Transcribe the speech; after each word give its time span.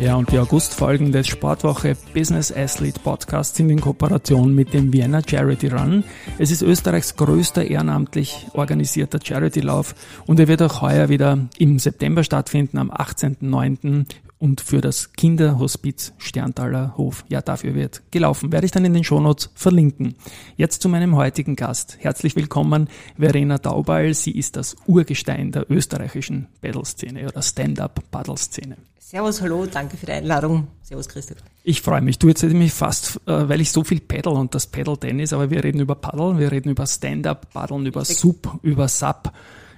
Ja, 0.00 0.14
und 0.14 0.32
die 0.32 0.38
Augustfolgen 0.38 1.12
des 1.12 1.28
Sportwoche 1.28 1.94
Business 2.14 2.50
Athlete 2.50 2.98
Podcasts 3.00 3.58
sind 3.58 3.68
in 3.68 3.82
Kooperation 3.82 4.54
mit 4.54 4.72
dem 4.72 4.94
Vienna 4.94 5.20
Charity 5.20 5.68
Run. 5.68 6.04
Es 6.38 6.50
ist 6.50 6.62
Österreichs 6.62 7.16
größter 7.16 7.66
ehrenamtlich 7.66 8.46
organisierter 8.54 9.18
Charity-Lauf 9.22 9.94
und 10.26 10.40
er 10.40 10.48
wird 10.48 10.62
auch 10.62 10.80
heuer 10.80 11.10
wieder 11.10 11.38
im 11.58 11.78
September 11.78 12.24
stattfinden, 12.24 12.78
am 12.78 12.90
18.09 12.90 14.06
und 14.40 14.62
für 14.62 14.80
das 14.80 15.12
Kinderhospiz 15.12 16.14
Sterntaler 16.18 16.96
Hof. 16.96 17.24
Ja, 17.28 17.42
dafür 17.42 17.74
wird 17.74 18.02
gelaufen. 18.10 18.50
Werde 18.50 18.64
ich 18.64 18.72
dann 18.72 18.86
in 18.86 18.94
den 18.94 19.04
Shownotes 19.04 19.50
verlinken. 19.54 20.16
Jetzt 20.56 20.82
zu 20.82 20.88
meinem 20.88 21.14
heutigen 21.14 21.56
Gast. 21.56 21.98
Herzlich 22.00 22.34
willkommen, 22.34 22.88
Verena 23.18 23.58
Daubal. 23.58 24.14
Sie 24.14 24.32
ist 24.32 24.56
das 24.56 24.76
Urgestein 24.86 25.52
der 25.52 25.70
österreichischen 25.70 26.48
Paddle-Szene 26.62 27.28
oder 27.28 27.42
Stand-Up-Paddle-Szene. 27.42 28.78
Servus, 28.98 29.42
hallo, 29.42 29.66
danke 29.66 29.98
für 29.98 30.06
die 30.06 30.12
Einladung. 30.12 30.68
Servus, 30.82 31.08
Christoph. 31.08 31.38
Ich 31.62 31.82
freue 31.82 32.00
mich. 32.00 32.18
Du 32.18 32.28
jetzt 32.28 32.42
hätte 32.42 32.54
mich 32.54 32.72
fast, 32.72 33.20
äh, 33.26 33.48
weil 33.48 33.60
ich 33.60 33.70
so 33.70 33.84
viel 33.84 34.00
paddle 34.00 34.32
und 34.32 34.54
das 34.54 34.66
Paddle-Tennis, 34.68 35.34
aber 35.34 35.50
wir 35.50 35.62
reden 35.62 35.80
über 35.80 35.96
Paddle, 35.96 36.38
wir 36.38 36.50
reden 36.50 36.70
über 36.70 36.86
Stand-Up, 36.86 37.52
Paddeln, 37.52 37.84
über 37.84 38.06
Sub, 38.06 38.58
über 38.62 38.88
Sub. 38.88 39.32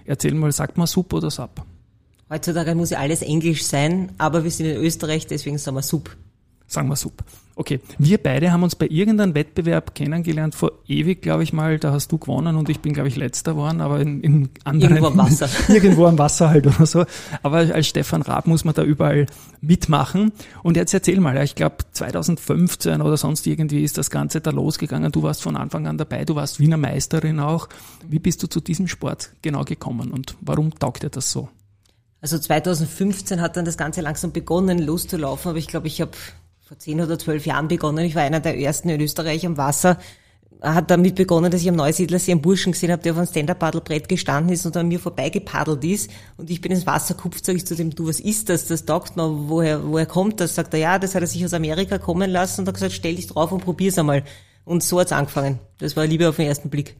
Erzähl 0.04 0.34
mal, 0.34 0.52
sagt 0.52 0.78
man 0.78 0.86
Sub 0.86 1.12
oder 1.12 1.30
Sub? 1.30 1.64
Heutzutage 2.32 2.74
muss 2.74 2.88
ja 2.88 2.98
alles 2.98 3.20
Englisch 3.20 3.62
sein, 3.62 4.12
aber 4.16 4.42
wir 4.42 4.50
sind 4.50 4.64
in 4.64 4.76
Österreich, 4.78 5.26
deswegen 5.26 5.58
sagen 5.58 5.76
wir 5.76 5.82
Sub. 5.82 6.16
Sagen 6.66 6.88
wir 6.88 6.96
Sub. 6.96 7.22
Okay, 7.56 7.80
wir 7.98 8.16
beide 8.16 8.50
haben 8.50 8.62
uns 8.62 8.74
bei 8.74 8.86
irgendeinem 8.86 9.34
Wettbewerb 9.34 9.94
kennengelernt, 9.94 10.54
vor 10.54 10.72
ewig, 10.88 11.20
glaube 11.20 11.42
ich 11.42 11.52
mal, 11.52 11.78
da 11.78 11.92
hast 11.92 12.10
du 12.10 12.16
gewonnen 12.16 12.56
und 12.56 12.70
ich 12.70 12.80
bin, 12.80 12.94
glaube 12.94 13.08
ich, 13.08 13.16
letzter 13.16 13.52
geworden, 13.52 13.82
aber 13.82 14.00
in, 14.00 14.22
in 14.22 14.48
anderen... 14.64 14.96
Irgendwo 14.96 15.08
am 15.08 15.18
Wasser. 15.18 15.46
irgendwo 15.68 16.06
am 16.06 16.16
Wasser 16.16 16.48
halt 16.48 16.66
oder 16.66 16.86
so. 16.86 17.04
Aber 17.42 17.58
als 17.58 17.86
Stefan 17.86 18.22
Raab 18.22 18.46
muss 18.46 18.64
man 18.64 18.74
da 18.74 18.82
überall 18.82 19.26
mitmachen. 19.60 20.32
Und 20.62 20.78
jetzt 20.78 20.94
erzähl 20.94 21.20
mal, 21.20 21.36
ich 21.44 21.54
glaube 21.54 21.76
2015 21.92 23.02
oder 23.02 23.18
sonst 23.18 23.46
irgendwie 23.46 23.84
ist 23.84 23.98
das 23.98 24.10
Ganze 24.10 24.40
da 24.40 24.52
losgegangen. 24.52 25.12
Du 25.12 25.22
warst 25.22 25.42
von 25.42 25.54
Anfang 25.54 25.86
an 25.86 25.98
dabei, 25.98 26.24
du 26.24 26.34
warst 26.34 26.60
Wiener 26.60 26.78
Meisterin 26.78 27.40
auch. 27.40 27.68
Wie 28.08 28.20
bist 28.20 28.42
du 28.42 28.46
zu 28.46 28.60
diesem 28.60 28.88
Sport 28.88 29.32
genau 29.42 29.64
gekommen 29.64 30.10
und 30.10 30.34
warum 30.40 30.74
taugt 30.78 31.02
dir 31.02 31.10
das 31.10 31.30
so? 31.30 31.50
Also 32.22 32.38
2015 32.38 33.40
hat 33.40 33.56
dann 33.56 33.64
das 33.64 33.76
Ganze 33.76 34.00
langsam 34.00 34.30
begonnen 34.30 34.78
loszulaufen, 34.78 35.50
aber 35.50 35.58
ich 35.58 35.66
glaube, 35.66 35.88
ich 35.88 36.00
habe 36.00 36.12
vor 36.60 36.78
zehn 36.78 37.00
oder 37.00 37.18
zwölf 37.18 37.44
Jahren 37.46 37.66
begonnen. 37.66 38.04
Ich 38.04 38.14
war 38.14 38.22
einer 38.22 38.38
der 38.38 38.56
ersten 38.56 38.88
in 38.90 39.00
Österreich 39.00 39.44
am 39.44 39.56
Wasser. 39.56 39.98
Hat 40.60 40.88
damit 40.92 41.16
begonnen, 41.16 41.50
dass 41.50 41.62
ich 41.62 41.68
am 41.68 41.74
Neusiedlersee 41.74 42.30
einen 42.30 42.40
Burschen 42.40 42.70
gesehen 42.70 42.92
habe, 42.92 43.02
der 43.02 43.12
auf 43.12 43.18
einem 43.18 43.26
Stand-Up-Paddelbrett 43.26 44.08
gestanden 44.08 44.52
ist 44.52 44.64
und 44.64 44.76
an 44.76 44.86
mir 44.86 45.00
vorbeigepaddelt 45.00 45.82
ist. 45.82 46.10
Und 46.36 46.48
ich 46.48 46.60
bin 46.60 46.70
ins 46.70 46.86
Wasser 46.86 47.14
gekupft, 47.14 47.44
sage 47.44 47.58
ich 47.58 47.66
zu 47.66 47.74
dem, 47.74 47.92
du, 47.92 48.06
was 48.06 48.20
ist 48.20 48.48
das? 48.48 48.66
Das 48.66 48.84
taugt 48.84 49.16
noch, 49.16 49.48
woher, 49.48 49.84
woher 49.84 50.06
kommt 50.06 50.38
das? 50.38 50.54
Sagt 50.54 50.72
er, 50.74 50.78
ja, 50.80 50.98
das 51.00 51.16
hat 51.16 51.22
er 51.22 51.26
sich 51.26 51.44
aus 51.44 51.54
Amerika 51.54 51.98
kommen 51.98 52.30
lassen 52.30 52.60
und 52.60 52.68
hat 52.68 52.74
gesagt, 52.74 52.92
stell 52.92 53.16
dich 53.16 53.26
drauf 53.26 53.50
und 53.50 53.64
probier's 53.64 53.98
einmal. 53.98 54.22
Und 54.64 54.84
so 54.84 55.00
hat's 55.00 55.10
angefangen. 55.10 55.58
Das 55.78 55.96
war 55.96 56.06
Liebe 56.06 56.28
auf 56.28 56.36
den 56.36 56.46
ersten 56.46 56.70
Blick. 56.70 56.94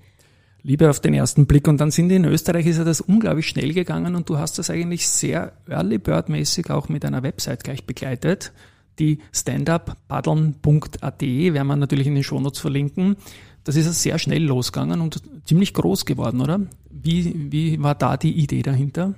Liebe 0.64 0.88
auf 0.88 1.00
den 1.00 1.14
ersten 1.14 1.46
Blick. 1.46 1.66
Und 1.68 1.80
dann 1.80 1.90
sind 1.90 2.10
in 2.10 2.24
Österreich 2.24 2.66
ist 2.66 2.78
ja 2.78 2.84
das 2.84 3.00
unglaublich 3.00 3.48
schnell 3.48 3.72
gegangen 3.72 4.14
und 4.14 4.28
du 4.28 4.38
hast 4.38 4.58
das 4.58 4.70
eigentlich 4.70 5.08
sehr 5.08 5.52
early 5.68 5.98
bird 5.98 6.28
mäßig 6.28 6.70
auch 6.70 6.88
mit 6.88 7.04
einer 7.04 7.22
Website 7.22 7.64
gleich 7.64 7.84
begleitet. 7.84 8.52
Die 8.98 9.18
standuppaddeln.at 9.32 11.22
werden 11.22 11.66
wir 11.66 11.76
natürlich 11.76 12.06
in 12.06 12.14
den 12.14 12.22
Shownotes 12.22 12.60
verlinken. 12.60 13.16
Das 13.64 13.76
ist 13.76 14.02
sehr 14.02 14.18
schnell 14.18 14.44
losgegangen 14.44 15.00
und 15.00 15.22
ziemlich 15.44 15.72
groß 15.72 16.04
geworden, 16.04 16.40
oder? 16.40 16.60
Wie, 16.90 17.50
wie 17.50 17.82
war 17.82 17.94
da 17.94 18.16
die 18.16 18.32
Idee 18.32 18.62
dahinter? 18.62 19.14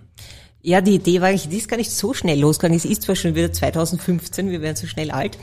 Ja, 0.62 0.80
die 0.80 0.94
Idee 0.94 1.20
war 1.20 1.28
eigentlich, 1.28 1.48
die 1.48 1.58
ist 1.58 1.68
gar 1.68 1.76
nicht 1.76 1.90
so 1.90 2.14
schnell 2.14 2.40
losgegangen. 2.40 2.76
Es 2.76 2.86
ist 2.86 3.02
zwar 3.02 3.16
schon 3.16 3.34
wieder 3.34 3.52
2015, 3.52 4.50
wir 4.50 4.62
werden 4.62 4.76
so 4.76 4.86
schnell 4.86 5.10
alt, 5.10 5.38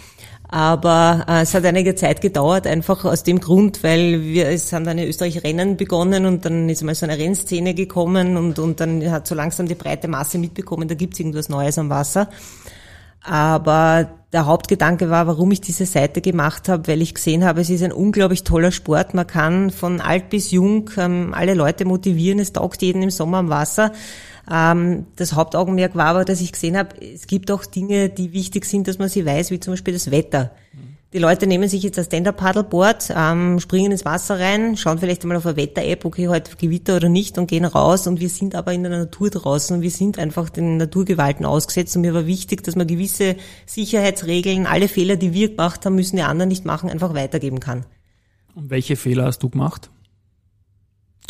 aber 0.52 1.26
äh, 1.30 1.42
es 1.42 1.54
hat 1.54 1.64
einige 1.64 1.96
Zeit 1.96 2.20
gedauert, 2.20 2.68
einfach 2.68 3.06
aus 3.06 3.24
dem 3.24 3.40
Grund, 3.40 3.84
weil 3.84 4.22
wir, 4.22 4.50
es 4.50 4.74
haben 4.74 4.84
dann 4.84 4.98
in 4.98 5.08
Österreich 5.08 5.44
Rennen 5.46 5.78
begonnen 5.78 6.26
und 6.26 6.44
dann 6.44 6.68
ist 6.68 6.84
mal 6.84 6.94
so 6.94 7.06
eine 7.06 7.18
Rennszene 7.18 7.74
gekommen 7.74 8.36
und, 8.36 8.60
und 8.60 8.82
dann 8.82 9.10
hat 9.10 9.28
so 9.28 9.34
langsam 9.34 9.68
die 9.68 9.76
breite 9.76 10.10
Masse 10.10 10.38
mitbekommen, 10.38 10.90
da 10.90 10.96
gibt's 10.96 11.20
irgendwas 11.20 11.48
Neues 11.48 11.80
am 11.80 11.90
Wasser. 11.90 12.30
Aber 13.24 14.10
der 14.34 14.46
Hauptgedanke 14.46 15.10
war, 15.10 15.28
warum 15.28 15.52
ich 15.52 15.62
diese 15.62 15.86
Seite 15.86 16.22
gemacht 16.22 16.68
habe, 16.68 16.88
weil 16.88 17.02
ich 17.02 17.14
gesehen 17.14 17.46
habe, 17.46 17.62
es 17.62 17.70
ist 17.70 17.84
ein 17.84 17.92
unglaublich 17.92 18.44
toller 18.44 18.72
Sport. 18.72 19.14
Man 19.14 19.28
kann 19.28 19.70
von 19.70 20.02
alt 20.02 20.30
bis 20.30 20.52
jung 20.52 20.90
ähm, 20.98 21.34
alle 21.34 21.54
Leute 21.54 21.86
motivieren. 21.86 22.40
Es 22.40 22.52
taugt 22.52 22.82
jeden 22.82 23.04
im 23.04 23.12
Sommer 23.12 23.38
am 23.38 23.50
Wasser. 23.50 23.92
Ähm, 24.50 25.08
das 25.16 25.34
Hauptaugenmerk 25.34 25.96
war 25.96 26.06
aber, 26.06 26.26
dass 26.26 26.42
ich 26.42 26.52
gesehen 26.52 26.78
habe, 26.78 26.96
es 27.02 27.28
gibt 27.28 27.52
auch 27.52 27.66
Dinge, 27.66 28.10
die 28.10 28.34
wichtig 28.34 28.66
sind, 28.66 28.88
dass 28.88 29.00
man 29.00 29.10
sie 29.10 29.26
weiß, 29.26 29.52
wie 29.52 29.60
zum 29.60 29.74
Beispiel 29.74 29.94
das 29.94 30.12
Wetter. 30.12 30.52
Die 31.14 31.20
Leute 31.20 31.46
nehmen 31.46 31.68
sich 31.68 31.84
jetzt 31.84 32.00
ein 32.00 32.06
Stand-Up-Paddleboard, 32.06 33.14
ähm, 33.14 33.60
springen 33.60 33.92
ins 33.92 34.06
Wasser 34.06 34.40
rein, 34.40 34.78
schauen 34.78 34.98
vielleicht 34.98 35.24
einmal 35.24 35.36
auf 35.36 35.46
eine 35.46 35.58
Wetter-App, 35.58 36.06
okay, 36.06 36.30
heute 36.30 36.56
Gewitter 36.56 36.96
oder 36.96 37.10
nicht 37.10 37.38
und 37.38 37.48
gehen 37.48 37.66
raus 37.66 38.08
und 38.08 38.22
wir 38.22 38.30
sind 38.30 38.56
aber 38.56 38.72
in 38.72 38.84
der 38.84 38.98
Natur 38.98 39.30
draußen 39.30 39.76
und 39.76 39.82
wir 39.82 39.92
sind 39.92 40.18
einfach 40.18 40.50
den 40.50 40.78
Naturgewalten 40.78 41.46
ausgesetzt 41.46 41.98
und 41.98 42.04
mir 42.04 42.14
war 42.14 42.28
wichtig, 42.28 42.64
dass 42.64 42.78
man 42.78 42.88
gewisse 42.88 43.36
Sicherheitsregeln, 43.66 44.66
alle 44.66 44.88
Fehler, 44.88 45.18
die 45.18 45.34
wir 45.34 45.50
gemacht 45.50 45.86
haben, 45.86 45.96
müssen 45.96 46.16
die 46.16 46.22
anderen 46.22 46.48
nicht 46.48 46.64
machen, 46.64 46.90
einfach 46.90 47.14
weitergeben 47.14 47.60
kann. 47.60 47.86
Und 48.56 48.70
welche 48.70 48.96
Fehler 48.96 49.26
hast 49.26 49.44
du 49.44 49.50
gemacht? 49.50 49.90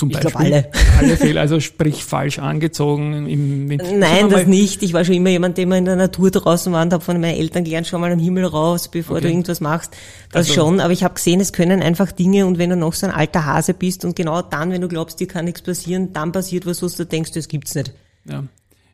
Zum 0.02 0.10
ich 0.10 0.20
glaube 0.20 0.40
alle. 0.40 0.68
Alle 0.98 1.16
Fehler, 1.16 1.42
also 1.42 1.60
sprich 1.60 2.04
falsch 2.04 2.40
angezogen 2.40 3.28
im 3.28 3.70
Winter. 3.70 3.86
Nein, 3.94 4.32
das 4.32 4.48
nicht. 4.48 4.82
Ich 4.82 4.94
war 4.94 5.06
schon 5.06 5.14
immer 5.14 5.30
jemand, 5.30 5.58
der 5.58 5.66
immer 5.66 5.78
in 5.78 5.86
der 5.86 5.96
Natur 5.96 6.32
draußen 6.32 6.74
war 6.74 6.82
und 6.82 6.92
habe 6.92 7.04
von 7.04 7.22
meinen 7.22 7.36
Eltern 7.38 7.64
gelernt, 7.64 7.86
schau 7.86 8.00
mal 8.00 8.12
am 8.12 8.18
Himmel 8.18 8.46
raus, 8.46 8.88
bevor 8.88 9.18
okay. 9.18 9.28
du 9.28 9.30
irgendwas 9.30 9.62
machst. 9.62 9.96
Das 10.32 10.50
also, 10.50 10.54
schon, 10.54 10.80
aber 10.80 10.92
ich 10.92 11.04
habe 11.04 11.14
gesehen, 11.14 11.40
es 11.40 11.54
können 11.54 11.84
einfach 11.84 12.12
Dinge 12.12 12.48
und 12.48 12.58
wenn 12.58 12.72
du 12.72 12.76
noch 12.76 12.94
so 12.94 13.06
ein 13.06 13.14
alter 13.14 13.46
Hase 13.46 13.76
bist 13.76 14.04
und 14.04 14.16
genau 14.16 14.42
dann, 14.42 14.72
wenn 14.72 14.82
du 14.82 14.88
glaubst, 14.88 15.20
dir 15.20 15.28
kann 15.28 15.46
nichts 15.46 15.62
passieren, 15.62 16.14
dann 16.14 16.32
passiert 16.32 16.66
was, 16.66 16.82
was 16.82 16.96
du 16.96 17.06
denkst, 17.06 17.34
das 17.34 17.48
gibt's 17.48 17.76
nicht. 17.76 17.94
Ja. 18.26 18.44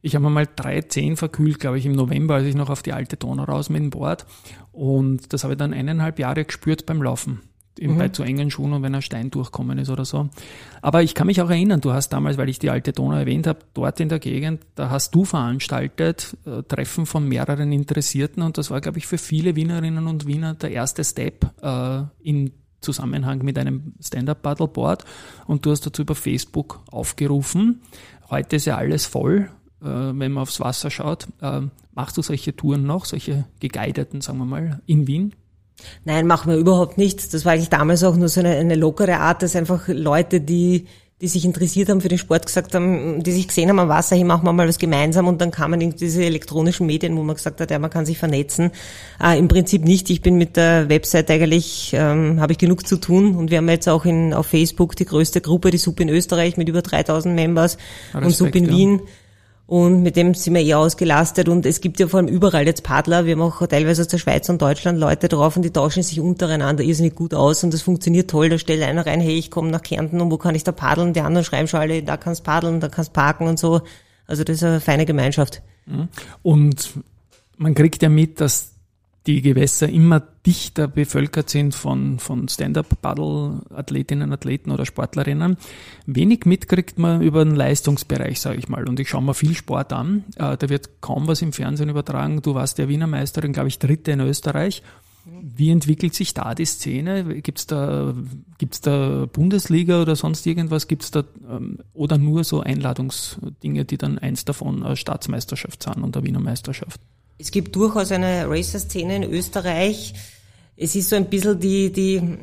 Ich 0.01 0.13
habe 0.13 0.29
mal 0.29 0.44
3,10 0.44 1.16
verkühlt, 1.16 1.62
glaube 1.62 1.78
ich, 1.78 1.85
im 1.85 1.94
November, 1.94 2.35
als 2.35 2.47
ich 2.47 2.56
noch 2.56 2.69
auf 2.69 2.84
die 2.84 2.91
alte 2.91 3.16
Donau 3.16 3.45
raus 3.45 3.69
mit 3.69 3.81
dem 3.81 3.91
Board. 3.91 4.25
Und 4.74 5.31
das 5.31 5.45
habe 5.45 5.53
ich 5.53 5.57
dann 5.57 5.74
eineinhalb 5.74 6.19
Jahre 6.19 6.44
gespürt 6.44 6.85
beim 6.85 7.01
Laufen 7.01 7.47
eben 7.79 7.93
mhm. 7.93 7.97
bei 7.97 8.09
zu 8.09 8.23
engen 8.23 8.51
Schuhen 8.51 8.73
und 8.73 8.83
wenn 8.83 8.95
ein 8.95 9.01
Stein 9.01 9.31
durchkommen 9.31 9.77
ist 9.77 9.89
oder 9.89 10.05
so. 10.05 10.29
Aber 10.81 11.03
ich 11.03 11.15
kann 11.15 11.27
mich 11.27 11.41
auch 11.41 11.49
erinnern, 11.49 11.81
du 11.81 11.93
hast 11.93 12.09
damals, 12.09 12.38
weil 12.38 12.49
ich 12.49 12.59
die 12.59 12.69
alte 12.69 12.91
Donau 12.91 13.17
erwähnt 13.17 13.47
habe, 13.47 13.59
dort 13.73 13.99
in 13.99 14.09
der 14.09 14.19
Gegend, 14.19 14.61
da 14.75 14.89
hast 14.89 15.13
du 15.15 15.25
veranstaltet 15.25 16.38
äh, 16.45 16.63
Treffen 16.63 17.05
von 17.05 17.27
mehreren 17.27 17.71
Interessierten 17.71 18.43
und 18.43 18.57
das 18.57 18.71
war, 18.71 18.81
glaube 18.81 18.97
ich, 18.97 19.07
für 19.07 19.17
viele 19.17 19.55
Wienerinnen 19.55 20.07
und 20.07 20.27
Wiener 20.27 20.53
der 20.53 20.71
erste 20.71 21.03
Step 21.03 21.51
äh, 21.61 22.03
in 22.21 22.51
Zusammenhang 22.81 23.43
mit 23.43 23.57
einem 23.57 23.94
Stand-Up-Paddleboard 23.99 25.03
und 25.47 25.65
du 25.65 25.71
hast 25.71 25.85
dazu 25.85 26.03
über 26.03 26.15
Facebook 26.15 26.79
aufgerufen. 26.91 27.81
Heute 28.29 28.57
ist 28.57 28.65
ja 28.65 28.77
alles 28.77 29.05
voll, 29.05 29.49
äh, 29.81 29.85
wenn 29.85 30.31
man 30.31 30.38
aufs 30.38 30.59
Wasser 30.59 30.89
schaut. 30.89 31.27
Äh, 31.41 31.61
machst 31.94 32.17
du 32.17 32.21
solche 32.21 32.55
Touren 32.55 32.85
noch, 32.85 33.05
solche 33.05 33.45
geguideten, 33.59 34.21
sagen 34.21 34.38
wir 34.39 34.45
mal, 34.45 34.81
in 34.85 35.07
Wien? 35.07 35.33
Nein, 36.05 36.27
machen 36.27 36.51
wir 36.51 36.57
überhaupt 36.57 36.97
nicht. 36.97 37.33
Das 37.33 37.45
war 37.45 37.53
eigentlich 37.53 37.69
damals 37.69 38.03
auch 38.03 38.15
nur 38.15 38.29
so 38.29 38.39
eine, 38.39 38.56
eine 38.56 38.75
lockere 38.75 39.19
Art, 39.19 39.44
dass 39.44 39.56
einfach 39.56 39.88
Leute, 39.88 40.41
die 40.41 40.88
die 41.19 41.27
sich 41.27 41.45
interessiert 41.45 41.89
haben 41.89 42.00
für 42.00 42.09
den 42.09 42.19
Sport, 42.19 42.45
gesagt 42.45 42.75
haben, 42.75 43.24
die 43.24 43.31
sich 43.31 43.47
gesehen 43.47 43.69
haben 43.69 43.79
am 43.79 43.89
Wasser, 43.89 44.15
hier 44.15 44.25
machen 44.25 44.45
wir 44.45 44.53
mal 44.53 44.68
was 44.68 44.77
gemeinsam 44.77 45.27
und 45.27 45.41
dann 45.41 45.50
kamen 45.50 45.95
diese 45.95 46.24
elektronischen 46.24 46.85
Medien, 46.85 47.18
wo 47.18 47.24
man 47.24 47.35
gesagt 47.35 47.59
hat, 47.59 47.71
ja, 47.71 47.79
man 47.79 47.89
kann 47.89 48.06
sich 48.06 48.19
vernetzen. 48.19 48.71
Äh, 49.19 49.39
Im 49.39 49.47
Prinzip 49.47 49.83
nicht. 49.83 50.12
Ich 50.12 50.21
bin 50.21 50.35
mit 50.35 50.57
der 50.57 50.89
Website 50.89 51.31
eigentlich, 51.31 51.91
ähm, 51.94 52.39
habe 52.39 52.51
ich 52.51 52.59
genug 52.59 52.88
zu 52.88 52.97
tun 52.97 53.35
und 53.35 53.50
wir 53.50 53.57
haben 53.57 53.69
jetzt 53.69 53.89
auch 53.89 54.06
in, 54.06 54.31
auf 54.35 54.45
Facebook 54.45 54.95
die 54.95 55.06
größte 55.06 55.41
Gruppe, 55.41 55.71
die 55.71 55.80
SUP 55.80 56.01
in 56.01 56.09
Österreich 56.09 56.56
mit 56.56 56.69
über 56.69 56.83
3000 56.83 57.33
Members 57.33 57.77
Respekt, 58.13 58.25
und 58.25 58.31
SUP 58.35 58.56
in 58.56 58.65
ja. 58.65 58.71
Wien 58.71 59.01
und 59.68 60.02
mit 60.02 60.16
dem 60.16 60.34
sind 60.34 60.54
wir 60.54 60.62
eher 60.62 60.80
ausgelastet 60.80 61.50
und 61.50 61.66
es 61.66 61.81
gibt 61.81 62.00
ja 62.00 62.08
vor 62.08 62.22
allem 62.22 62.30
überall 62.30 62.66
jetzt 62.66 62.84
Paddler. 62.84 63.25
Wir 63.25 63.34
haben 63.34 63.42
auch 63.42 63.68
teilweise 63.68 64.02
aus 64.02 64.08
der 64.08 64.18
Schweiz 64.18 64.48
und 64.48 64.62
Deutschland 64.62 64.98
Leute 64.98 65.28
drauf 65.28 65.58
und 65.58 65.64
die 65.64 65.72
tauschen 65.72 66.04
sich 66.04 66.22
untereinander 66.22 66.86
irrsinnig 66.86 67.16
gut 67.16 67.34
aus 67.34 67.66
und 67.66 67.74
das 67.74 67.81
funktioniert 67.81 68.30
toll. 68.30 68.48
Da 68.48 68.58
stellt 68.58 68.81
einer 68.81 69.06
rein, 69.06 69.19
hey, 69.19 69.38
ich 69.38 69.52
komme 69.52 69.69
nach 69.69 69.81
Kärnten 69.81 70.22
und 70.22 70.31
wo 70.31 70.38
kann 70.38 70.56
ich 70.56 70.64
da 70.64 70.72
paddeln? 70.72 71.12
Die 71.12 71.19
anderen 71.19 71.44
schreiben 71.44 71.68
schon 71.68 71.81
alle, 71.81 72.02
da 72.02 72.16
kannst 72.16 72.46
paddeln, 72.46 72.80
da 72.80 72.88
kannst 72.88 73.12
parken 73.12 73.46
und 73.48 73.60
so. 73.60 73.81
Also 74.25 74.46
das 74.46 74.56
ist 74.56 74.64
eine 74.64 74.80
feine 74.80 75.06
Gemeinschaft. 75.06 75.62
Mhm. 75.86 76.08
Und 76.44 76.92
man 77.58 77.75
kriegt 77.75 78.02
ja 78.02 78.08
mit, 78.08 78.40
dass 78.40 78.72
die 79.27 79.41
Gewässer 79.41 79.89
immer 79.89 80.21
dichter 80.45 80.88
bevölkert 80.88 81.50
sind 81.50 81.75
von, 81.75 82.18
von 82.18 82.47
Stand-up-Paddle-Athletinnen, 82.47 84.31
Athleten 84.31 84.71
oder 84.71 84.85
Sportlerinnen. 84.85 85.57
Wenig 86.06 86.45
mitkriegt 86.45 86.97
man 86.97 87.21
über 87.21 87.44
den 87.44 87.56
Leistungsbereich, 87.56 88.39
sage 88.39 88.57
ich 88.57 88.69
mal. 88.69 88.88
Und 88.88 89.01
ich 89.01 89.09
schaue 89.09 89.24
mir 89.24 89.33
viel 89.33 89.53
Sport 89.53 89.91
an. 89.91 90.24
Äh, 90.38 90.56
da 90.56 90.69
wird 90.69 91.01
kaum 91.01 91.27
was 91.27 91.41
im 91.41 91.51
Fernsehen 91.51 91.89
übertragen. 91.89 92.41
Du 92.41 92.56
warst 92.56 92.77
der 92.77 92.88
Wiener 92.88 93.07
Meisterin, 93.07 93.51
glaube 93.51 93.68
ich, 93.68 93.79
dritte 93.79 94.12
in 94.12 94.21
Österreich. 94.21 94.81
Wie 95.25 95.71
entwickelt 95.71 96.13
sich 96.13 96.33
da 96.33 96.56
die 96.56 96.63
Szene? 96.63 97.41
Gibt 97.41 97.59
es 97.59 97.68
da, 97.68 98.13
gibt's 98.57 98.80
da 98.80 99.25
Bundesliga 99.25 100.01
oder 100.01 100.15
sonst 100.15 100.45
irgendwas? 100.47 100.88
Gibt 100.88 101.03
es 101.03 101.12
da 101.12 101.25
ähm, 101.50 101.80
oder 101.94 102.18
nur 102.18 102.45
so 102.45 102.62
Einladungsdinge, 102.62 103.83
die 103.83 103.97
dann 103.97 104.19
eins 104.19 104.45
davon 104.45 104.83
eine 104.83 104.95
Staatsmeisterschaft 104.95 105.83
sind 105.83 106.01
und 106.01 106.15
eine 106.15 106.25
Wiener 106.25 106.39
Meisterschaft? 106.39 107.01
Es 107.38 107.51
gibt 107.51 107.75
durchaus 107.75 108.12
eine 108.12 108.50
Racer-Szene 108.50 109.18
in 109.18 109.24
Österreich. 109.24 110.13
Es 110.75 110.95
ist 110.95 111.10
so 111.10 111.16
ein 111.16 111.30
bisschen 111.30 111.60
die, 111.60 111.92
die, 111.92 112.38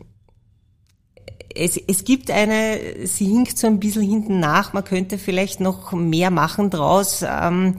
es, 1.54 1.76
es 1.76 2.04
gibt 2.04 2.30
eine, 2.30 3.06
sie 3.06 3.26
hinkt 3.26 3.58
so 3.58 3.66
ein 3.66 3.80
bisschen 3.80 4.02
hinten 4.02 4.40
nach, 4.40 4.72
man 4.72 4.84
könnte 4.84 5.18
vielleicht 5.18 5.60
noch 5.60 5.92
mehr 5.92 6.30
machen 6.30 6.70
draus. 6.70 7.24
Ähm, 7.26 7.76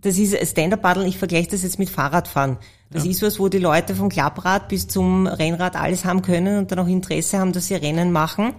das 0.00 0.18
ist 0.18 0.36
Stand-Up-Paddle, 0.50 1.06
ich 1.06 1.18
vergleiche 1.18 1.50
das 1.50 1.62
jetzt 1.62 1.78
mit 1.78 1.90
Fahrradfahren. 1.90 2.58
Das 2.90 3.04
ja. 3.04 3.10
ist 3.10 3.22
was, 3.22 3.40
wo 3.40 3.48
die 3.48 3.58
Leute 3.58 3.94
vom 3.94 4.08
Klapprad 4.08 4.68
bis 4.68 4.86
zum 4.86 5.26
Rennrad 5.26 5.74
alles 5.74 6.04
haben 6.04 6.22
können 6.22 6.58
und 6.58 6.70
dann 6.70 6.78
auch 6.78 6.86
Interesse 6.86 7.38
haben, 7.38 7.52
dass 7.52 7.66
sie 7.66 7.74
Rennen 7.74 8.12
machen. 8.12 8.54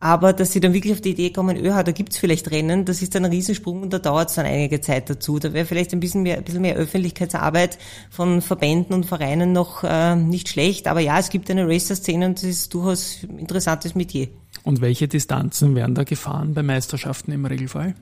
Aber 0.00 0.32
dass 0.32 0.52
sie 0.52 0.60
dann 0.60 0.74
wirklich 0.74 0.92
auf 0.92 1.00
die 1.00 1.10
Idee 1.10 1.30
kommen, 1.30 1.56
öha, 1.56 1.82
da 1.82 1.90
gibt's 1.90 2.18
vielleicht 2.18 2.52
Rennen, 2.52 2.84
das 2.84 3.02
ist 3.02 3.16
dann 3.16 3.24
ein 3.24 3.32
Riesensprung 3.32 3.82
und 3.82 3.92
da 3.92 3.98
dauert 3.98 4.28
es 4.28 4.36
dann 4.36 4.46
einige 4.46 4.80
Zeit 4.80 5.10
dazu. 5.10 5.40
Da 5.40 5.52
wäre 5.52 5.66
vielleicht 5.66 5.92
ein 5.92 5.98
bisschen 5.98 6.22
mehr, 6.22 6.36
ein 6.38 6.44
bisschen 6.44 6.62
mehr 6.62 6.76
Öffentlichkeitsarbeit 6.76 7.78
von 8.08 8.40
Verbänden 8.40 8.94
und 8.94 9.06
Vereinen 9.06 9.52
noch 9.52 9.82
äh, 9.82 10.14
nicht 10.14 10.48
schlecht. 10.48 10.86
Aber 10.86 11.00
ja, 11.00 11.18
es 11.18 11.30
gibt 11.30 11.50
eine 11.50 11.66
Racer-Szene 11.66 12.26
und 12.26 12.38
das 12.38 12.44
ist 12.44 12.74
durchaus 12.74 13.18
ein 13.28 13.40
interessantes 13.40 13.96
Metier. 13.96 14.28
Und 14.62 14.80
welche 14.80 15.08
Distanzen 15.08 15.74
werden 15.74 15.96
da 15.96 16.04
gefahren 16.04 16.54
bei 16.54 16.62
Meisterschaften 16.62 17.32
im 17.32 17.44
Regelfall? 17.44 17.94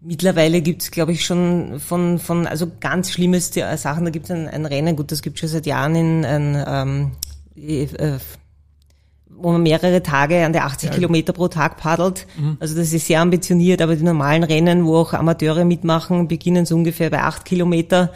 Mittlerweile 0.00 0.62
gibt's, 0.62 0.90
glaube 0.90 1.12
ich, 1.12 1.26
schon 1.26 1.78
von, 1.78 2.18
von 2.18 2.46
also 2.46 2.70
ganz 2.80 3.10
schlimmeste 3.10 3.76
Sachen. 3.76 4.04
Da 4.04 4.10
gibt's 4.10 4.30
ein, 4.30 4.48
ein 4.48 4.64
Rennen, 4.64 4.96
gut, 4.96 5.12
das 5.12 5.20
gibt's 5.20 5.40
schon 5.40 5.48
seit 5.50 5.66
Jahren 5.66 5.94
in 5.94 6.24
ein, 6.24 6.64
ähm, 6.66 7.10
äh, 7.56 8.18
wo 9.38 9.52
man 9.52 9.62
mehrere 9.62 10.02
Tage 10.02 10.44
an 10.44 10.52
der 10.52 10.64
80 10.64 10.90
ja. 10.90 10.94
Kilometer 10.94 11.32
pro 11.32 11.48
Tag 11.48 11.76
paddelt. 11.76 12.26
Mhm. 12.38 12.56
Also 12.60 12.74
das 12.76 12.92
ist 12.92 13.06
sehr 13.06 13.20
ambitioniert, 13.20 13.82
aber 13.82 13.96
die 13.96 14.04
normalen 14.04 14.44
Rennen, 14.44 14.86
wo 14.86 14.96
auch 14.96 15.12
Amateure 15.12 15.64
mitmachen, 15.64 16.28
beginnen 16.28 16.66
so 16.66 16.74
ungefähr 16.74 17.10
bei 17.10 17.22
8 17.22 17.44
Kilometer. 17.44 18.12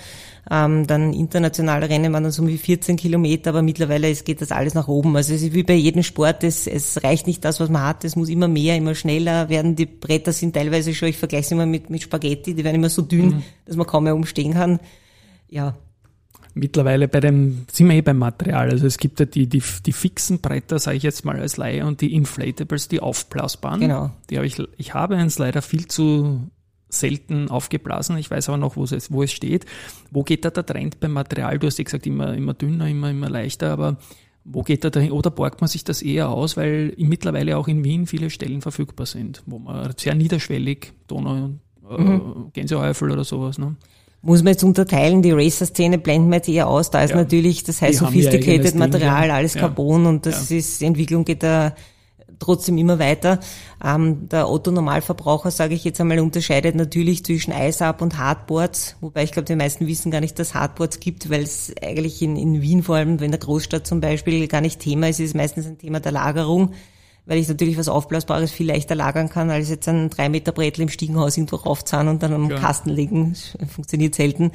Ähm, 0.51 0.87
dann 0.87 1.13
internationale 1.13 1.89
Rennen 1.89 2.13
waren 2.13 2.25
dann 2.25 2.33
so 2.33 2.47
wie 2.47 2.57
14 2.57 2.97
Kilometer, 2.97 3.51
aber 3.51 3.63
mittlerweile 3.63 4.11
es 4.11 4.25
geht 4.25 4.41
das 4.41 4.51
alles 4.51 4.75
nach 4.75 4.89
oben. 4.89 5.15
Also 5.17 5.35
es 5.35 5.43
ist 5.43 5.53
wie 5.53 5.63
bei 5.63 5.75
jedem 5.75 6.03
Sport, 6.03 6.43
es, 6.43 6.67
es 6.67 7.05
reicht 7.05 7.27
nicht 7.27 7.45
das, 7.45 7.61
was 7.61 7.69
man 7.69 7.83
hat, 7.83 8.05
es 8.05 8.17
muss 8.17 8.29
immer 8.29 8.49
mehr, 8.49 8.77
immer 8.77 8.95
schneller 8.95 9.49
werden. 9.49 9.77
Die 9.77 9.87
Bretter 9.87 10.33
sind 10.33 10.55
teilweise 10.55 10.95
schon, 10.95 11.09
ich 11.09 11.19
vergleiche 11.19 11.45
es 11.45 11.53
immer 11.53 11.67
mit, 11.67 11.91
mit 11.91 12.03
Spaghetti, 12.03 12.55
die 12.55 12.65
werden 12.65 12.77
immer 12.77 12.89
so 12.89 13.03
dünn, 13.03 13.27
mhm. 13.27 13.43
dass 13.67 13.77
man 13.77 13.87
kaum 13.87 14.05
mehr 14.05 14.15
umstehen 14.15 14.55
kann. 14.55 14.81
Ja, 15.49 15.77
mittlerweile 16.55 17.09
bei 17.09 17.21
dem, 17.21 17.67
sind 17.71 17.89
wir 17.89 17.97
eh 17.97 18.03
beim 18.03 18.19
Material. 18.19 18.71
Also 18.71 18.87
es 18.87 18.99
gibt 18.99 19.21
ja 19.21 19.27
die, 19.27 19.47
die, 19.47 19.63
die 19.85 19.93
fixen 19.93 20.41
Bretter, 20.41 20.79
sage 20.79 20.97
ich 20.97 21.03
jetzt 21.03 21.25
mal 21.25 21.39
als 21.39 21.57
Laie, 21.57 21.87
und 21.87 22.01
die 22.01 22.15
Inflatables, 22.15 22.89
die 22.89 23.01
aufblasbaren. 23.01 23.81
Genau. 23.81 24.11
Die 24.29 24.37
habe 24.37 24.47
ich, 24.47 24.63
ich 24.77 24.95
habe 24.95 25.17
eins 25.17 25.39
leider 25.39 25.63
viel 25.63 25.87
zu 25.87 26.51
selten 26.89 27.49
aufgeblasen. 27.49 28.17
Ich 28.19 28.31
weiß 28.31 28.49
aber 28.49 28.59
noch, 28.59 28.77
wo 28.77 28.85
es, 28.85 29.13
wo 29.13 29.23
es 29.23 29.33
steht. 29.33 29.65
Wo 30.11 30.23
geht 30.23 30.45
da 30.45 30.51
der 30.51 30.67
Trend 30.67 31.01
beim 31.01 31.13
Material? 31.13 31.59
Du 31.59 31.67
hast 31.67 31.79
ja 31.79 31.85
gesagt, 31.85 32.07
immer, 32.07 32.35
immer 32.35 32.55
dünner, 32.55 32.89
immer, 32.89 33.11
immer 33.11 33.31
leichter, 33.31 33.73
aber 33.73 33.99
wo 34.45 34.63
geht 34.63 34.85
da 34.85 34.91
dahin? 34.91 35.13
Oder 35.13 35.31
borgt 35.31 35.61
man 35.61 35.69
sich 35.69 35.85
das 35.85 36.03
eher 36.03 36.31
aus, 36.31 36.57
weil 36.57 36.95
mittlerweile 36.97 37.57
auch 37.57 37.69
in 37.69 37.85
Wien 37.85 38.07
viele 38.07 38.31
Stellen 38.31 38.63
verfügbar 38.63 39.07
sind, 39.07 39.43
wo 39.47 39.59
man 39.59 39.93
sehr 39.97 40.15
niederschwellig, 40.15 40.93
Donau, 41.07 41.51
äh, 41.89 42.01
mhm. 42.01 42.51
Gänseeufel 42.53 43.11
oder 43.11 43.25
sowas, 43.25 43.59
ne? 43.59 43.77
Muss 44.23 44.43
man 44.43 44.53
jetzt 44.53 44.65
unterteilen, 44.65 45.23
die 45.23 45.33
Racer-Szene 45.33 45.99
blenden 45.99 46.29
wir 46.31 46.37
jetzt 46.37 46.49
eher 46.49 46.69
aus, 46.69 46.91
da 46.91 47.03
ist 47.03 47.11
ja. 47.11 47.17
natürlich 47.17 47.65
das 47.65 47.81
heißt 47.81 47.99
sophisticated 47.99 48.75
Material, 48.75 49.23
Ding, 49.23 49.31
alles 49.31 49.55
Carbon 49.55 50.07
und 50.07 50.27
das 50.27 50.51
ja. 50.51 50.59
ist, 50.59 50.81
die 50.81 50.85
Entwicklung 50.85 51.25
geht 51.25 51.43
da 51.43 51.75
trotzdem 52.41 52.79
immer 52.79 52.99
weiter. 52.99 53.39
Ähm, 53.85 54.29
der 54.29 54.49
Otto-Normalverbraucher, 54.49 55.51
sage 55.51 55.75
ich 55.75 55.85
jetzt 55.85 56.01
einmal, 56.01 56.19
unterscheidet 56.21 56.75
natürlich 56.75 57.25
zwischen 57.25 57.53
Eisab 57.53 58.03
und 58.03 58.19
Hardboards, 58.19 58.97
wobei 59.01 59.25
ich 59.25 59.33
glaube, 59.33 59.47
die 59.47 59.57
meisten 59.57 59.87
wissen 59.87 60.11
gar 60.11 60.21
nicht, 60.21 60.39
dass 60.39 60.55
Hardboards 60.55 61.01
gibt, 61.01 61.31
weil 61.31 61.43
es 61.43 61.73
eigentlich 61.83 62.21
in, 62.23 62.37
in 62.37 62.63
Wien 62.63 62.83
vor 62.83 62.97
allem, 62.97 63.19
in 63.19 63.31
der 63.31 63.41
Großstadt 63.41 63.87
zum 63.87 64.01
Beispiel, 64.01 64.49
gar 64.49 64.61
nicht 64.61 64.81
Thema 64.81 65.09
ist. 65.09 65.21
Es 65.21 65.27
ist 65.27 65.37
meistens 65.37 65.67
ein 65.67 65.79
Thema 65.79 66.01
der 66.01 66.13
Lagerung 66.13 66.73
weil 67.31 67.39
ich 67.39 67.49
natürlich 67.49 67.79
was 67.79 67.87
Aufblasbares 67.87 68.51
viel 68.51 68.67
leichter 68.67 68.97
lagern 68.97 69.29
kann, 69.29 69.51
als 69.51 69.71
jetzt 69.71 69.89
ein 69.89 70.11
drei 70.11 70.29
Meter 70.29 70.51
Brettel 70.51 70.83
im 70.83 70.89
Stiegenhaus 70.89 71.37
irgendwo 71.37 71.57
raufzahlen 71.57 72.09
und 72.09 72.25
dann 72.25 72.33
am 72.33 72.51
ja. 72.51 72.59
Kasten 72.59 72.91
legen. 72.91 73.37
Das 73.57 73.71
funktioniert 73.73 74.17
selten. 74.17 74.51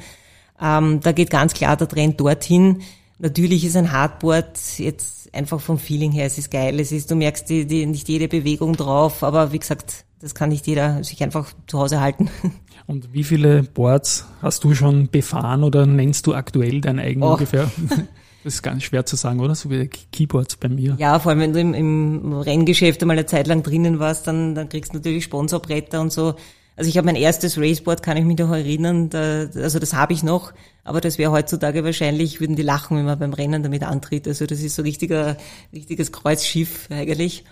Ähm, 0.60 1.00
da 1.00 1.12
geht 1.12 1.30
ganz 1.30 1.54
klar 1.54 1.78
der 1.78 1.88
Trend 1.88 2.20
dorthin. 2.20 2.82
Natürlich 3.18 3.64
ist 3.64 3.78
ein 3.78 3.92
Hardboard 3.92 4.58
jetzt 4.76 5.34
einfach 5.34 5.58
vom 5.58 5.78
Feeling 5.78 6.12
her, 6.12 6.26
es 6.26 6.36
ist 6.36 6.50
geil, 6.50 6.78
es 6.78 6.92
ist, 6.92 7.10
du 7.10 7.14
merkst 7.14 7.48
die, 7.48 7.66
die, 7.66 7.86
nicht 7.86 8.10
jede 8.10 8.28
Bewegung 8.28 8.74
drauf, 8.74 9.22
aber 9.22 9.52
wie 9.52 9.58
gesagt, 9.58 10.04
das 10.20 10.34
kann 10.34 10.50
nicht 10.50 10.66
jeder 10.66 11.02
sich 11.02 11.22
einfach 11.22 11.54
zu 11.66 11.78
Hause 11.78 12.02
halten. 12.02 12.28
Und 12.86 13.14
wie 13.14 13.24
viele 13.24 13.62
Boards 13.62 14.26
hast 14.42 14.64
du 14.64 14.74
schon 14.74 15.08
befahren 15.08 15.64
oder 15.64 15.86
nennst 15.86 16.26
du 16.26 16.34
aktuell 16.34 16.82
dein 16.82 16.98
eigen 16.98 17.22
oh. 17.22 17.32
ungefähr? 17.32 17.70
Das 18.46 18.54
ist 18.54 18.62
ganz 18.62 18.84
schwer 18.84 19.04
zu 19.04 19.16
sagen, 19.16 19.40
oder? 19.40 19.56
So 19.56 19.72
wie 19.72 19.88
Keyboards 19.88 20.54
bei 20.54 20.68
mir. 20.68 20.94
Ja, 21.00 21.18
vor 21.18 21.30
allem 21.30 21.40
wenn 21.40 21.52
du 21.52 21.58
im, 21.58 21.74
im 21.74 22.32
Renngeschäft 22.32 23.02
einmal 23.02 23.18
eine 23.18 23.26
Zeit 23.26 23.48
lang 23.48 23.64
drinnen 23.64 23.98
warst, 23.98 24.28
dann, 24.28 24.54
dann 24.54 24.68
kriegst 24.68 24.92
du 24.92 24.98
natürlich 24.98 25.24
Sponsorbretter 25.24 26.00
und 26.00 26.12
so. 26.12 26.36
Also 26.76 26.88
ich 26.88 26.96
habe 26.96 27.06
mein 27.06 27.16
erstes 27.16 27.58
Raceboard, 27.58 28.04
kann 28.04 28.16
ich 28.16 28.24
mich 28.24 28.38
noch 28.38 28.52
erinnern, 28.52 29.10
da, 29.10 29.48
also 29.56 29.80
das 29.80 29.94
habe 29.94 30.12
ich 30.12 30.22
noch, 30.22 30.52
aber 30.84 31.00
das 31.00 31.18
wäre 31.18 31.32
heutzutage 31.32 31.82
wahrscheinlich, 31.82 32.38
würden 32.38 32.54
die 32.54 32.62
lachen, 32.62 32.96
wenn 32.96 33.06
man 33.06 33.18
beim 33.18 33.32
Rennen 33.32 33.64
damit 33.64 33.82
antritt. 33.82 34.28
Also 34.28 34.46
das 34.46 34.60
ist 34.60 34.76
so 34.76 34.82
richtiger, 34.82 35.36
richtiges 35.72 36.12
Kreuzschiff 36.12 36.86
eigentlich. 36.88 37.42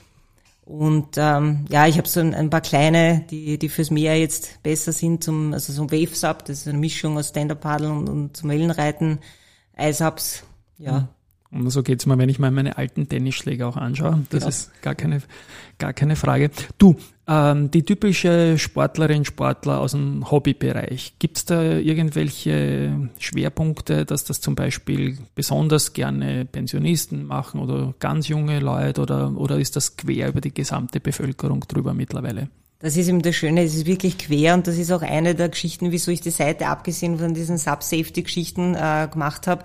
Und 0.65 1.17
ähm, 1.17 1.65
ja, 1.71 1.89
ich 1.89 1.99
habe 1.99 2.07
so 2.07 2.21
ein, 2.21 2.35
ein, 2.35 2.51
paar 2.51 2.61
kleine, 2.61 3.25
die, 3.31 3.59
die 3.59 3.69
fürs 3.69 3.91
Meer 3.91 4.17
jetzt 4.17 4.63
besser 4.63 4.93
sind, 4.93 5.25
zum, 5.25 5.55
also 5.55 5.73
so 5.73 5.83
ein 5.83 5.91
Wave-Sub, 5.91 6.45
das 6.45 6.59
ist 6.61 6.69
eine 6.69 6.79
Mischung 6.79 7.19
aus 7.19 7.31
Stand-Up-Paddle 7.31 7.91
und, 7.91 8.09
und 8.09 8.37
zum 8.37 8.49
Wellenreiten, 8.49 9.19
Eisabs, 9.77 10.45
ja. 10.79 11.09
Und 11.55 11.71
so 11.71 11.85
geht's 11.85 12.05
mir, 12.05 12.19
wenn 12.19 12.29
ich 12.29 12.41
mal 12.41 12.51
meine 12.51 12.79
alten 12.79 13.09
Tennisschläger 13.09 13.69
auch 13.69 13.77
anschaue. 13.77 14.25
Das 14.31 14.41
genau. 14.41 14.49
ist 14.49 14.83
gar 14.83 14.97
keine, 14.97 15.23
gar 15.79 15.93
keine 15.93 16.17
Frage. 16.17 16.51
Du, 16.79 16.97
ähm, 17.29 17.71
die 17.71 17.85
typische 17.85 18.59
Sportlerin, 18.59 19.25
Sportler 19.25 19.79
aus 19.79 19.93
dem 19.93 20.29
Hobbybereich, 20.29 21.15
gibt's 21.21 21.45
da 21.45 21.63
irgendwelche 21.63 23.09
Schwerpunkte, 23.19 24.05
dass 24.05 24.25
das 24.25 24.41
zum 24.41 24.57
Beispiel 24.57 25.17
besonders 25.37 25.93
gerne 25.93 26.45
Pensionisten 26.45 27.25
machen 27.25 27.61
oder 27.61 27.95
ganz 28.01 28.27
junge 28.27 28.59
Leute 28.59 29.01
oder, 29.01 29.37
oder 29.37 29.61
ist 29.61 29.77
das 29.77 29.97
quer 29.97 30.29
über 30.29 30.41
die 30.41 30.53
gesamte 30.53 30.99
Bevölkerung 30.99 31.61
drüber 31.61 31.95
mittlerweile? 31.95 32.49
Das 32.81 32.97
ist 32.97 33.09
eben 33.09 33.23
das 33.23 33.37
Schöne, 33.37 33.63
es 33.63 33.77
ist 33.77 33.87
wirklich 33.87 34.19
quer 34.19 34.55
und 34.55 34.67
das 34.67 34.77
ist 34.77 34.91
auch 34.91 35.03
eine 35.03 35.37
der 35.37 35.49
Geschichten, 35.49 35.93
wieso 35.93 36.11
ich 36.11 36.21
die 36.21 36.31
Seite 36.31 36.67
abgesehen 36.67 37.19
von 37.19 37.33
diesen 37.33 37.59
Sub-Safety-Geschichten 37.59 38.75
äh, 38.75 39.09
gemacht 39.11 39.47
habe 39.47 39.63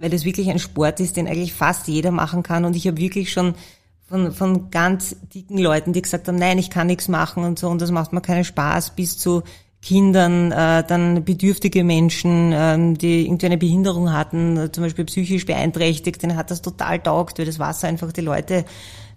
weil 0.00 0.12
es 0.12 0.24
wirklich 0.24 0.50
ein 0.50 0.58
Sport 0.58 0.98
ist, 0.98 1.16
den 1.16 1.28
eigentlich 1.28 1.52
fast 1.52 1.86
jeder 1.86 2.10
machen 2.10 2.42
kann. 2.42 2.64
Und 2.64 2.74
ich 2.74 2.86
habe 2.86 2.96
wirklich 2.96 3.32
schon 3.32 3.54
von, 4.08 4.32
von 4.32 4.70
ganz 4.70 5.14
dicken 5.32 5.58
Leuten, 5.58 5.92
die 5.92 6.02
gesagt 6.02 6.26
haben, 6.26 6.38
nein, 6.38 6.58
ich 6.58 6.70
kann 6.70 6.88
nichts 6.88 7.06
machen 7.06 7.44
und 7.44 7.58
so 7.58 7.68
und 7.68 7.80
das 7.80 7.92
macht 7.92 8.12
mir 8.12 8.20
keinen 8.20 8.44
Spaß, 8.44 8.96
bis 8.96 9.18
zu 9.18 9.42
Kindern, 9.82 10.52
äh, 10.52 10.84
dann 10.86 11.24
bedürftige 11.24 11.84
Menschen, 11.84 12.52
ähm, 12.52 12.98
die 12.98 13.24
irgendwie 13.24 13.46
eine 13.46 13.56
Behinderung 13.56 14.12
hatten, 14.12 14.56
äh, 14.56 14.72
zum 14.72 14.84
Beispiel 14.84 15.04
psychisch 15.06 15.46
beeinträchtigt, 15.46 16.22
denen 16.22 16.36
hat 16.36 16.50
das 16.50 16.60
total 16.60 16.98
taugt, 16.98 17.38
weil 17.38 17.46
das 17.46 17.58
Wasser 17.58 17.88
einfach 17.88 18.12
die 18.12 18.20
Leute 18.20 18.64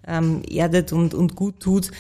ähm, 0.08 0.42
erdet 0.50 0.94
und, 0.94 1.14
und 1.14 1.36
gut 1.36 1.60
tut. 1.60 1.92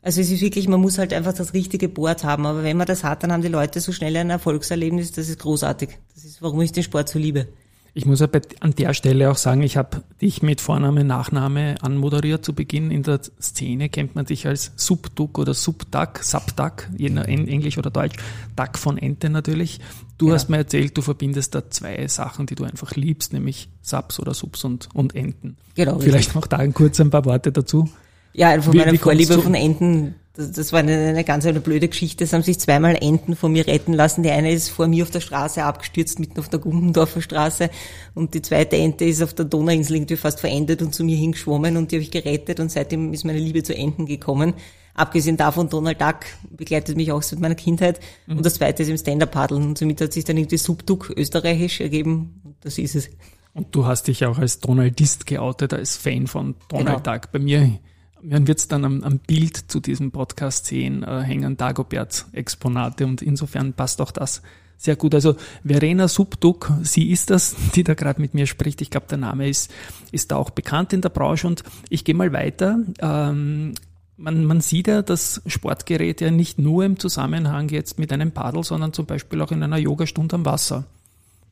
Also 0.00 0.20
es 0.20 0.30
ist 0.30 0.42
wirklich, 0.42 0.68
man 0.68 0.80
muss 0.80 0.98
halt 0.98 1.12
einfach 1.14 1.32
das 1.32 1.54
richtige 1.54 1.88
Board 1.88 2.24
haben. 2.24 2.44
Aber 2.44 2.62
wenn 2.62 2.76
man 2.76 2.86
das 2.86 3.04
hat, 3.04 3.22
dann 3.22 3.32
haben 3.32 3.42
die 3.42 3.48
Leute 3.48 3.80
so 3.80 3.90
schnell 3.90 4.16
ein 4.16 4.30
Erfolgserlebnis, 4.30 5.12
das 5.12 5.30
ist 5.30 5.40
großartig. 5.40 5.98
Das 6.14 6.24
ist, 6.24 6.42
warum 6.42 6.60
ich 6.60 6.72
den 6.72 6.82
Sport 6.82 7.08
so 7.08 7.18
liebe. 7.18 7.48
Ich 7.96 8.06
muss 8.06 8.20
aber 8.22 8.40
an 8.58 8.74
der 8.74 8.92
Stelle 8.92 9.30
auch 9.30 9.36
sagen, 9.36 9.62
ich 9.62 9.76
habe 9.76 10.02
dich 10.20 10.42
mit 10.42 10.60
Vorname, 10.60 11.04
Nachname 11.04 11.76
anmoderiert 11.80 12.44
zu 12.44 12.52
Beginn. 12.52 12.90
In 12.90 13.04
der 13.04 13.20
Szene 13.40 13.88
kennt 13.88 14.16
man 14.16 14.26
dich 14.26 14.48
als 14.48 14.72
Subduck 14.74 15.38
oder 15.38 15.54
Subduck, 15.54 16.18
Subduck, 16.18 16.88
je 16.98 17.10
nach 17.10 17.26
Englisch 17.26 17.78
oder 17.78 17.90
Deutsch, 17.90 18.16
Duck 18.56 18.78
von 18.78 18.98
Ente 18.98 19.30
natürlich. 19.30 19.80
Du 20.18 20.28
ja. 20.28 20.34
hast 20.34 20.50
mir 20.50 20.56
erzählt, 20.56 20.96
du 20.96 21.02
verbindest 21.02 21.54
da 21.54 21.70
zwei 21.70 22.08
Sachen, 22.08 22.46
die 22.46 22.56
du 22.56 22.64
einfach 22.64 22.96
liebst, 22.96 23.32
nämlich 23.32 23.68
Subs 23.80 24.18
oder 24.18 24.34
Subs 24.34 24.64
und, 24.64 24.88
und 24.92 25.14
Enten. 25.14 25.56
Genau. 25.76 26.00
Vielleicht 26.00 26.34
noch 26.34 26.48
da 26.48 26.66
kurz 26.66 27.00
ein 27.00 27.10
paar 27.10 27.24
Worte 27.24 27.52
dazu. 27.52 27.88
Ja, 28.32 28.48
einfach 28.48 28.72
wie, 28.72 28.78
meine 28.78 28.92
wie 28.92 28.98
Vorliebe 28.98 29.38
von 29.38 29.54
Enten 29.54 30.16
das, 30.36 30.50
das 30.50 30.72
war 30.72 30.80
eine, 30.80 31.08
eine 31.08 31.22
ganz 31.22 31.46
eine 31.46 31.60
blöde 31.60 31.88
Geschichte. 31.88 32.24
Es 32.24 32.32
haben 32.32 32.42
sich 32.42 32.58
zweimal 32.58 32.96
Enten 33.00 33.36
von 33.36 33.52
mir 33.52 33.66
retten 33.68 33.92
lassen. 33.92 34.24
Die 34.24 34.30
eine 34.30 34.52
ist 34.52 34.68
vor 34.68 34.88
mir 34.88 35.04
auf 35.04 35.10
der 35.10 35.20
Straße 35.20 35.62
abgestürzt, 35.62 36.18
mitten 36.18 36.40
auf 36.40 36.48
der 36.48 36.58
Gumpendorfer 36.58 37.22
Straße. 37.22 37.70
Und 38.14 38.34
die 38.34 38.42
zweite 38.42 38.76
Ente 38.76 39.04
ist 39.04 39.22
auf 39.22 39.32
der 39.32 39.44
Donauinsel 39.44 39.96
irgendwie 39.96 40.16
fast 40.16 40.40
verendet 40.40 40.82
und 40.82 40.92
zu 40.92 41.04
mir 41.04 41.16
hingeschwommen 41.16 41.76
und 41.76 41.92
die 41.92 41.96
habe 41.96 42.02
ich 42.02 42.10
gerettet. 42.10 42.58
Und 42.58 42.72
seitdem 42.72 43.12
ist 43.12 43.24
meine 43.24 43.38
Liebe 43.38 43.62
zu 43.62 43.76
Enten 43.76 44.06
gekommen. 44.06 44.54
Abgesehen 44.94 45.36
davon, 45.36 45.68
Donald 45.68 46.00
Duck 46.00 46.20
begleitet 46.50 46.96
mich 46.96 47.12
auch 47.12 47.22
seit 47.22 47.38
meiner 47.38 47.54
Kindheit. 47.54 48.00
Mhm. 48.26 48.38
Und 48.38 48.46
das 48.46 48.54
zweite 48.54 48.82
ist 48.82 48.88
im 48.88 48.96
Stand-Up-Paddeln. 48.96 49.62
Und 49.62 49.78
somit 49.78 50.00
hat 50.00 50.12
sich 50.12 50.24
dann 50.24 50.36
irgendwie 50.36 50.58
Subduck 50.58 51.12
österreichisch 51.16 51.80
ergeben. 51.80 52.40
Und 52.42 52.56
das 52.60 52.78
ist 52.78 52.96
es. 52.96 53.08
Und 53.54 53.72
du 53.72 53.86
hast 53.86 54.08
dich 54.08 54.26
auch 54.26 54.38
als 54.38 54.58
Donaldist 54.58 55.26
geoutet, 55.26 55.74
als 55.74 55.96
Fan 55.96 56.26
von 56.26 56.56
Donald 56.68 57.04
genau. 57.04 57.18
Duck. 57.18 57.30
Bei 57.30 57.38
mir 57.38 57.78
man 58.24 58.46
wird 58.46 58.58
es 58.58 58.68
dann 58.68 58.84
am, 58.84 59.02
am, 59.02 59.18
Bild 59.18 59.56
zu 59.56 59.80
diesem 59.80 60.10
Podcast 60.10 60.66
sehen, 60.66 61.02
äh, 61.02 61.20
hängen 61.20 61.56
Dagobert-Exponate 61.56 63.06
und 63.06 63.22
insofern 63.22 63.72
passt 63.72 64.00
auch 64.00 64.10
das 64.10 64.42
sehr 64.76 64.96
gut. 64.96 65.14
Also 65.14 65.36
Verena 65.64 66.08
Subduk, 66.08 66.72
sie 66.82 67.10
ist 67.10 67.30
das, 67.30 67.54
die 67.74 67.84
da 67.84 67.94
gerade 67.94 68.20
mit 68.20 68.34
mir 68.34 68.46
spricht. 68.46 68.80
Ich 68.82 68.90
glaube, 68.90 69.06
der 69.08 69.18
Name 69.18 69.48
ist, 69.48 69.72
ist 70.12 70.30
da 70.30 70.36
auch 70.36 70.50
bekannt 70.50 70.92
in 70.92 71.00
der 71.00 71.10
Branche 71.10 71.46
und 71.46 71.62
ich 71.88 72.04
gehe 72.04 72.14
mal 72.14 72.32
weiter. 72.32 72.78
Ähm, 72.98 73.74
man, 74.16 74.44
man 74.44 74.60
sieht 74.60 74.86
ja 74.88 75.02
das 75.02 75.42
Sportgerät 75.46 76.20
ja 76.20 76.30
nicht 76.30 76.58
nur 76.58 76.84
im 76.84 76.98
Zusammenhang 76.98 77.68
jetzt 77.68 77.98
mit 77.98 78.12
einem 78.12 78.32
Paddel, 78.32 78.62
sondern 78.62 78.92
zum 78.92 79.06
Beispiel 79.06 79.40
auch 79.42 79.52
in 79.52 79.62
einer 79.62 79.78
Yogastunde 79.78 80.36
am 80.36 80.44
Wasser. 80.44 80.84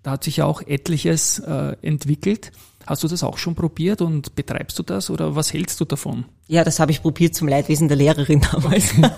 Da 0.02 0.12
hat 0.12 0.24
sich 0.24 0.38
ja 0.38 0.46
auch 0.46 0.62
etliches 0.62 1.38
äh, 1.38 1.76
entwickelt. 1.82 2.52
Hast 2.86 3.02
du 3.02 3.08
das 3.08 3.22
auch 3.22 3.38
schon 3.38 3.54
probiert 3.54 4.02
und 4.02 4.34
betreibst 4.34 4.78
du 4.78 4.82
das 4.82 5.10
oder 5.10 5.36
was 5.36 5.52
hältst 5.52 5.80
du 5.80 5.84
davon? 5.84 6.24
Ja, 6.48 6.64
das 6.64 6.80
habe 6.80 6.90
ich 6.90 7.02
probiert 7.02 7.34
zum 7.34 7.48
Leidwesen 7.48 7.88
der 7.88 7.96
Lehrerin 7.96 8.40
damals. 8.52 8.96
ja. 8.96 9.12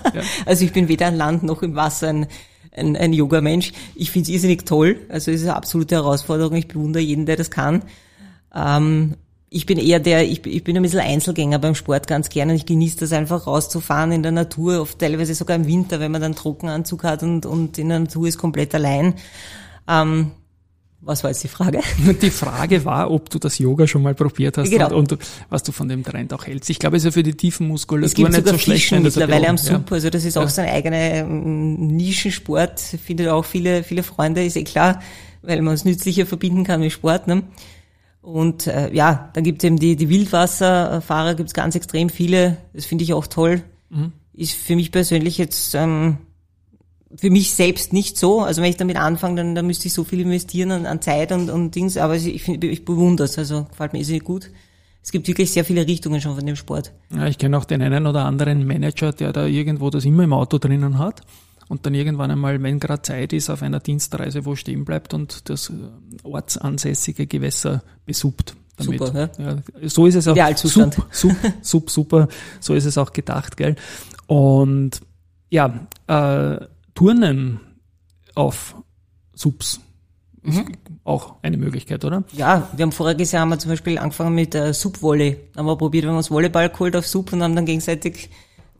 Also 0.45 0.65
ich 0.65 0.73
bin 0.73 0.87
weder 0.87 1.07
an 1.07 1.15
Land 1.15 1.43
noch 1.43 1.61
im 1.63 1.75
Wasser 1.75 2.09
ein, 2.09 2.27
ein, 2.71 2.95
ein 2.95 3.13
Yoga-Mensch. 3.13 3.73
Ich 3.95 4.11
finde 4.11 4.29
es 4.29 4.33
irrsinnig 4.33 4.65
toll. 4.65 5.01
Also 5.09 5.31
es 5.31 5.41
ist 5.41 5.47
eine 5.47 5.55
absolute 5.55 5.95
Herausforderung. 5.95 6.55
Ich 6.55 6.67
bewundere 6.67 7.03
jeden, 7.03 7.25
der 7.25 7.37
das 7.37 7.49
kann. 7.49 7.83
Ähm, 8.53 9.15
ich 9.49 9.65
bin 9.65 9.77
eher 9.77 9.99
der, 9.99 10.29
ich, 10.29 10.45
ich 10.45 10.63
bin 10.63 10.75
ein 10.75 10.83
bisschen 10.83 10.99
Einzelgänger 10.99 11.59
beim 11.59 11.75
Sport 11.75 12.07
ganz 12.07 12.29
gerne 12.29 12.51
und 12.51 12.57
ich 12.57 12.65
genieße 12.65 12.97
das 12.97 13.13
einfach 13.13 13.47
rauszufahren 13.47 14.11
in 14.11 14.21
der 14.21 14.33
Natur, 14.33 14.81
oft 14.81 14.99
teilweise 14.99 15.33
sogar 15.33 15.55
im 15.55 15.65
Winter, 15.65 15.99
wenn 15.99 16.11
man 16.11 16.21
dann 16.21 16.35
Trockenanzug 16.35 17.03
hat 17.03 17.23
und, 17.23 17.45
und 17.45 17.77
in 17.77 17.89
der 17.89 17.99
Natur 17.99 18.27
ist 18.27 18.37
komplett 18.37 18.75
allein. 18.75 19.13
Ähm, 19.87 20.31
was 21.05 21.23
war 21.23 21.29
jetzt 21.29 21.43
die 21.43 21.47
Frage? 21.47 21.81
Die 22.21 22.31
Frage 22.31 22.83
war, 22.83 23.11
ob 23.11 23.29
du 23.29 23.37
das 23.37 23.59
Yoga 23.59 23.85
schon 23.85 24.01
mal 24.01 24.15
probiert 24.15 24.57
hast 24.57 24.71
genau. 24.71 24.87
und, 24.95 25.11
und, 25.11 25.21
was 25.49 25.61
du 25.61 25.71
von 25.71 25.87
dem 25.87 26.03
Trend 26.03 26.33
auch 26.33 26.47
hältst. 26.47 26.69
Ich 26.71 26.79
glaube, 26.79 26.97
es 26.97 27.03
ist 27.03 27.05
ja 27.05 27.11
für 27.11 27.23
die 27.23 27.35
tiefen 27.35 27.67
Muskulatur 27.67 28.27
nicht 28.27 28.47
so 28.47 28.57
schlecht. 28.57 28.81
Fischen 28.81 29.03
mittlerweile 29.03 29.47
am 29.47 29.57
Sub, 29.57 29.89
ja. 29.89 29.95
also 29.95 30.09
das 30.09 30.25
ist 30.25 30.35
auch 30.35 30.43
ja. 30.43 30.49
so 30.49 30.61
ein 30.61 30.69
eigener 30.69 30.97
ähm, 30.97 31.87
Nischensport. 31.87 32.79
Findet 32.79 33.27
auch 33.27 33.45
viele, 33.45 33.83
viele 33.83 34.01
Freunde, 34.01 34.43
ist 34.43 34.57
eh 34.57 34.63
klar, 34.63 34.99
weil 35.43 35.61
man 35.61 35.75
es 35.75 35.85
nützlicher 35.85 36.25
verbinden 36.25 36.63
kann 36.63 36.79
mit 36.79 36.91
Sport. 36.91 37.27
Ne? 37.27 37.43
Und 38.23 38.65
äh, 38.65 38.91
ja, 38.91 39.29
dann 39.33 39.43
gibt 39.43 39.61
es 39.61 39.67
eben 39.67 39.77
die, 39.77 39.95
die 39.95 40.09
Wildwasserfahrer, 40.09 41.35
gibt 41.35 41.49
es 41.49 41.53
ganz 41.53 41.75
extrem 41.75 42.09
viele. 42.09 42.57
Das 42.73 42.85
finde 42.85 43.03
ich 43.03 43.13
auch 43.13 43.27
toll. 43.27 43.61
Mhm. 43.91 44.11
Ist 44.33 44.55
für 44.55 44.75
mich 44.75 44.91
persönlich 44.91 45.37
jetzt 45.37 45.75
ähm, 45.75 46.17
für 47.17 47.29
mich 47.29 47.53
selbst 47.53 47.93
nicht 47.93 48.17
so. 48.17 48.41
Also 48.41 48.61
wenn 48.61 48.69
ich 48.69 48.77
damit 48.77 48.97
anfange, 48.97 49.35
dann, 49.35 49.55
dann 49.55 49.67
müsste 49.67 49.87
ich 49.87 49.93
so 49.93 50.03
viel 50.03 50.21
investieren 50.21 50.71
an, 50.71 50.85
an 50.85 51.01
Zeit 51.01 51.31
und, 51.31 51.49
und 51.49 51.75
Dings. 51.75 51.97
Aber 51.97 52.15
ich, 52.15 52.27
ich, 52.27 52.47
ich 52.47 52.85
bewundere 52.85 53.25
es. 53.25 53.37
Also 53.37 53.65
gefällt 53.65 53.93
mir 53.93 54.03
sehr 54.03 54.19
gut. 54.19 54.49
Es 55.01 55.11
gibt 55.11 55.27
wirklich 55.27 55.51
sehr 55.51 55.63
viele 55.63 55.85
Richtungen 55.85 56.19
schon 56.19 56.35
von 56.35 56.45
dem 56.45 56.55
Sport. 56.55 56.91
Ja, 57.15 57.27
ich 57.27 57.37
kenne 57.37 57.57
auch 57.57 57.65
den 57.65 57.81
einen 57.81 58.07
oder 58.07 58.25
anderen 58.25 58.65
Manager, 58.65 59.11
der 59.11 59.33
da 59.33 59.45
irgendwo 59.45 59.89
das 59.91 60.03
immer 60.03 60.23
im 60.23 60.33
Auto 60.33 60.57
drinnen 60.57 60.97
hat 60.97 61.21
und 61.67 61.85
dann 61.85 61.93
irgendwann 61.93 62.31
einmal, 62.31 62.61
wenn 62.61 62.79
gerade 62.79 63.01
Zeit 63.01 63.33
ist, 63.33 63.49
auf 63.49 63.61
einer 63.61 63.79
Dienstreise 63.79 64.45
wo 64.45 64.55
stehen 64.55 64.85
bleibt 64.85 65.13
und 65.13 65.49
das 65.49 65.69
äh, 65.69 65.73
ortsansässige 66.23 67.27
Gewässer 67.27 67.83
besuppt. 68.05 68.55
Damit. 68.77 68.99
Super, 68.99 69.29
ja. 69.37 69.45
ja. 69.45 69.89
So 69.89 70.05
ist 70.05 70.15
es 70.15 70.27
auch. 70.27 70.33
Idealzustand. 70.33 70.95
Sup, 70.95 71.05
sup, 71.11 71.35
sup, 71.61 71.89
super. 71.89 72.27
So 72.59 72.73
ist 72.73 72.85
es 72.85 72.97
auch 72.97 73.13
gedacht, 73.13 73.57
gell? 73.57 73.75
Und 74.27 75.01
ja, 75.49 75.87
äh, 76.07 76.65
Turnen 76.95 77.59
auf 78.33 78.75
Subs 79.33 79.79
ist 80.43 80.57
mhm. 80.57 80.75
auch 81.03 81.35
eine 81.41 81.57
Möglichkeit, 81.57 82.05
oder? 82.05 82.23
Ja, 82.33 82.69
wir 82.75 82.83
haben 82.83 82.91
voriges 82.91 83.31
Jahr 83.31 83.41
haben 83.41 83.49
wir 83.49 83.59
zum 83.59 83.71
Beispiel 83.71 83.97
angefangen 83.97 84.35
mit 84.35 84.53
äh, 84.55 84.73
Subvolley. 84.73 85.37
Haben 85.55 85.65
wir 85.65 85.75
probiert, 85.75 86.05
wir 86.05 86.09
haben 86.09 86.17
uns 86.17 86.31
Volleyball 86.31 86.69
geholt 86.69 86.95
auf 86.95 87.07
Sub 87.07 87.33
und 87.33 87.41
haben 87.41 87.55
dann 87.55 87.65
gegenseitig 87.65 88.29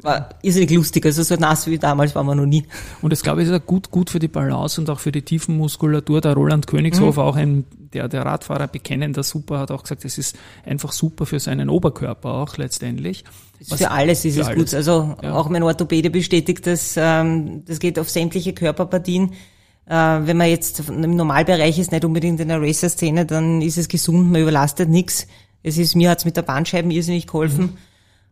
war 0.01 0.29
irrsinnig 0.41 0.71
lustig. 0.71 1.05
Also 1.05 1.23
so 1.23 1.35
nass 1.35 1.67
wie 1.67 1.77
damals 1.77 2.15
waren 2.15 2.27
wir 2.27 2.35
noch 2.35 2.45
nie. 2.45 2.63
Und 3.01 3.11
das 3.11 3.23
glaube 3.23 3.41
ich 3.41 3.49
ist 3.49 3.53
auch 3.53 3.65
gut, 3.65 3.91
gut 3.91 4.09
für 4.09 4.19
die 4.19 4.27
Balance 4.27 4.79
und 4.79 4.89
auch 4.89 4.99
für 4.99 5.11
die 5.11 5.21
Tiefenmuskulatur. 5.21 6.21
Der 6.21 6.33
Roland 6.33 6.67
Königshofer, 6.67 7.23
mhm. 7.23 7.27
auch 7.27 7.35
ein, 7.35 7.65
der, 7.93 8.07
der 8.07 8.25
Radfahrer 8.25 8.67
bekennender 8.67 9.23
Super, 9.23 9.59
hat 9.59 9.71
auch 9.71 9.83
gesagt, 9.83 10.05
es 10.05 10.17
ist 10.17 10.37
einfach 10.65 10.91
super 10.91 11.25
für 11.25 11.39
seinen 11.39 11.69
Oberkörper 11.69 12.33
auch 12.33 12.57
letztendlich. 12.57 13.23
Was, 13.67 13.79
für 13.79 13.91
alles 13.91 14.25
ist 14.25 14.35
für 14.35 14.41
es 14.41 14.47
alles. 14.47 14.59
gut. 14.59 14.73
Also 14.73 15.15
ja. 15.21 15.33
auch 15.33 15.49
mein 15.49 15.63
Orthopäde 15.63 16.09
bestätigt, 16.09 16.67
dass 16.67 16.95
ähm, 16.97 17.63
das 17.65 17.79
geht 17.79 17.97
auf 17.97 18.09
sämtliche 18.09 18.53
Körperpartien. 18.53 19.31
Äh, 19.87 19.93
wenn 19.93 20.37
man 20.37 20.49
jetzt 20.49 20.87
im 20.89 21.15
Normalbereich 21.15 21.79
ist, 21.79 21.91
nicht 21.91 22.03
unbedingt 22.05 22.39
in 22.39 22.49
der 22.49 22.61
Racer-Szene, 22.61 23.25
dann 23.25 23.61
ist 23.61 23.77
es 23.77 23.87
gesund, 23.87 24.31
man 24.31 24.41
überlastet 24.41 24.89
nichts. 24.89 25.27
Es 25.63 25.77
ist, 25.77 25.95
mir 25.95 26.09
hat's 26.11 26.25
mit 26.25 26.37
der 26.37 26.41
Bandscheiben 26.41 26.91
irrsinnig 26.91 27.27
geholfen. 27.27 27.65
Mhm. 27.65 27.77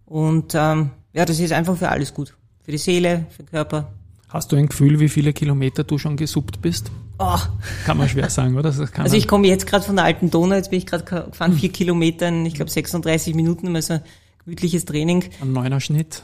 Und 0.06 0.54
ähm, 0.56 0.92
ja, 1.14 1.26
das 1.26 1.40
ist 1.40 1.54
einfach 1.54 1.78
für 1.78 1.90
alles 1.90 2.14
gut. 2.14 2.36
Für 2.64 2.72
die 2.72 2.78
Seele, 2.78 3.26
für 3.30 3.44
den 3.44 3.50
Körper. 3.50 3.94
Hast 4.30 4.52
du 4.52 4.56
ein 4.56 4.68
Gefühl, 4.68 5.00
wie 5.00 5.10
viele 5.10 5.32
Kilometer 5.32 5.84
du 5.84 6.00
schon 6.00 6.18
gesuppt 6.18 6.62
bist? 6.62 6.92
Oh. 7.20 7.38
Kann 7.86 7.98
man 7.98 8.10
schwer 8.10 8.32
sagen, 8.32 8.58
oder? 8.58 8.70
also 8.70 9.16
ich 9.16 9.28
komme 9.28 9.48
jetzt 9.48 9.68
gerade 9.68 9.86
von 9.86 9.96
der 9.96 10.06
alten 10.06 10.32
Donau, 10.32 10.56
jetzt 10.56 10.72
bin 10.72 10.80
ich 10.80 10.88
gerade 10.88 11.04
gefahren, 11.04 11.52
hm. 11.52 11.60
vier 11.60 11.72
Kilometer 11.72 12.28
in, 12.28 12.44
ich 12.46 12.56
glaube, 12.56 12.72
36 12.72 13.36
Minuten, 13.36 13.76
also 13.76 14.00
gemütliches 14.44 14.86
Training. 14.86 15.26
Ein 15.40 15.54
neuner 15.54 15.80
Schnitt? 15.80 16.24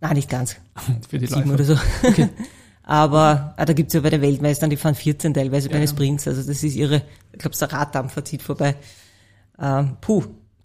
Nein, 0.00 0.14
nicht 0.14 0.30
ganz. 0.30 0.56
Für 1.08 1.18
die 1.18 1.26
Sieben 1.26 1.50
Läufer. 1.50 1.54
oder 1.54 1.64
so. 1.64 1.78
Okay. 2.02 2.30
Aber 2.84 3.54
ah, 3.56 3.64
da 3.64 3.72
gibt's 3.72 3.94
ja 3.94 4.00
bei 4.00 4.10
den 4.10 4.20
Weltmeistern, 4.22 4.70
die 4.70 4.76
fahren 4.76 4.94
14 4.94 5.32
teilweise 5.32 5.70
bei 5.70 5.78
den 5.78 5.88
Sprints, 5.88 6.28
also 6.28 6.42
das 6.42 6.62
ist 6.62 6.74
ihre, 6.74 7.02
ich 7.32 7.38
glaube, 7.38 7.56
der 7.56 7.72
Raddampfer 7.72 8.24
zieht 8.24 8.42
vorbei. 8.42 8.76
Ähm, 9.58 9.96
puh, 10.00 10.24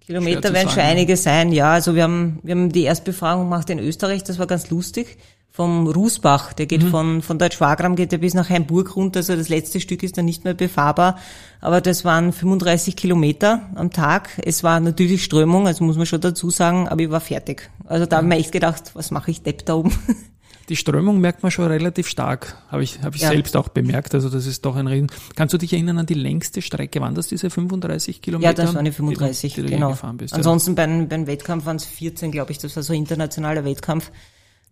Kilometer 0.10 0.54
werden 0.54 0.70
schon 0.72 0.82
einige 0.82 1.16
sein, 1.18 1.51
ja. 1.51 1.74
Also 1.74 1.94
wir 1.94 2.01
haben, 2.01 2.39
wir 2.42 2.56
haben 2.56 2.72
die 2.72 2.82
Erstbefragung 2.82 3.44
gemacht 3.44 3.70
in 3.70 3.78
Österreich, 3.78 4.24
das 4.24 4.39
war 4.39 4.48
ganz 4.48 4.72
lustig. 4.72 5.20
Vom 5.51 5.86
Rußbach, 5.86 6.54
der 6.54 6.66
geht 6.66 6.82
mhm. 6.82 6.89
von, 6.89 7.22
von 7.22 7.38
Deutsch-Wagram 7.38 7.96
geht 7.96 8.12
er 8.12 8.18
bis 8.18 8.34
nach 8.34 8.50
Heimburg 8.50 8.96
runter, 8.96 9.20
also 9.20 9.36
das 9.36 9.50
letzte 9.50 9.80
Stück 9.80 10.01
ist 10.01 10.18
dann 10.18 10.25
nicht 10.25 10.46
mehr 10.46 10.56
befahrbar. 10.56 11.20
Aber 11.62 11.80
das 11.80 12.06
waren 12.06 12.34
35 12.34 12.96
Kilometer 12.96 13.70
am 13.75 13.92
Tag. 13.92 14.30
Es 14.44 14.63
war 14.63 14.80
natürlich 14.80 15.24
Strömung, 15.24 15.68
also 15.68 15.84
muss 15.84 15.98
man 15.98 16.08
schon 16.08 16.22
dazu 16.22 16.50
sagen, 16.50 16.88
aber 16.88 17.01
ich 17.01 17.12
war 17.12 17.20
fertig. 17.20 17.70
Also 17.86 18.08
da 18.08 18.16
mhm. 18.16 18.18
habe 18.18 18.25
ich 18.25 18.30
mir 18.30 18.42
echt 18.46 18.51
gedacht, 18.51 18.92
was 18.96 19.12
mache 19.12 19.30
ich 19.30 19.44
Depp 19.44 19.63
da 19.68 19.75
oben? 19.75 19.92
Die 20.70 20.76
Strömung 20.76 21.20
merkt 21.20 21.42
man 21.42 21.52
schon 21.52 21.66
relativ 21.66 22.08
stark, 22.08 22.56
habe 22.68 22.84
ich, 22.84 23.02
hab 23.02 23.16
ich 23.16 23.22
ja. 23.22 23.30
selbst 23.30 23.58
auch 23.58 23.70
bemerkt. 23.70 24.14
Also 24.14 24.30
das 24.30 24.46
ist 24.46 24.64
doch 24.66 24.76
ein 24.76 24.86
Riesen. 24.86 25.08
Kannst 25.36 25.54
du 25.54 25.58
dich 25.58 25.74
erinnern 25.74 25.98
an 25.98 26.06
die 26.06 26.14
längste 26.14 26.62
Strecke? 26.62 27.02
Waren 27.02 27.16
das 27.16 27.28
diese 27.28 27.50
35 27.50 28.22
Kilometer? 28.22 28.50
Ja, 28.50 28.54
das 28.54 28.76
waren 28.76 28.86
die 28.86 28.92
35, 28.92 29.56
die, 29.56 29.64
die 29.64 29.68
genau. 29.68 29.98
Bist, 30.14 30.34
Ansonsten 30.34 30.72
ja. 30.72 30.86
beim, 30.86 31.08
beim 31.08 31.26
Wettkampf 31.26 31.66
waren 31.66 31.78
es 31.78 31.86
14, 31.86 32.32
glaube 32.32 32.52
ich. 32.52 32.60
Das 32.60 32.76
war 32.76 32.84
so 32.84 32.94
ein 32.94 33.00
internationaler 33.00 33.66
Wettkampf. 33.66 34.12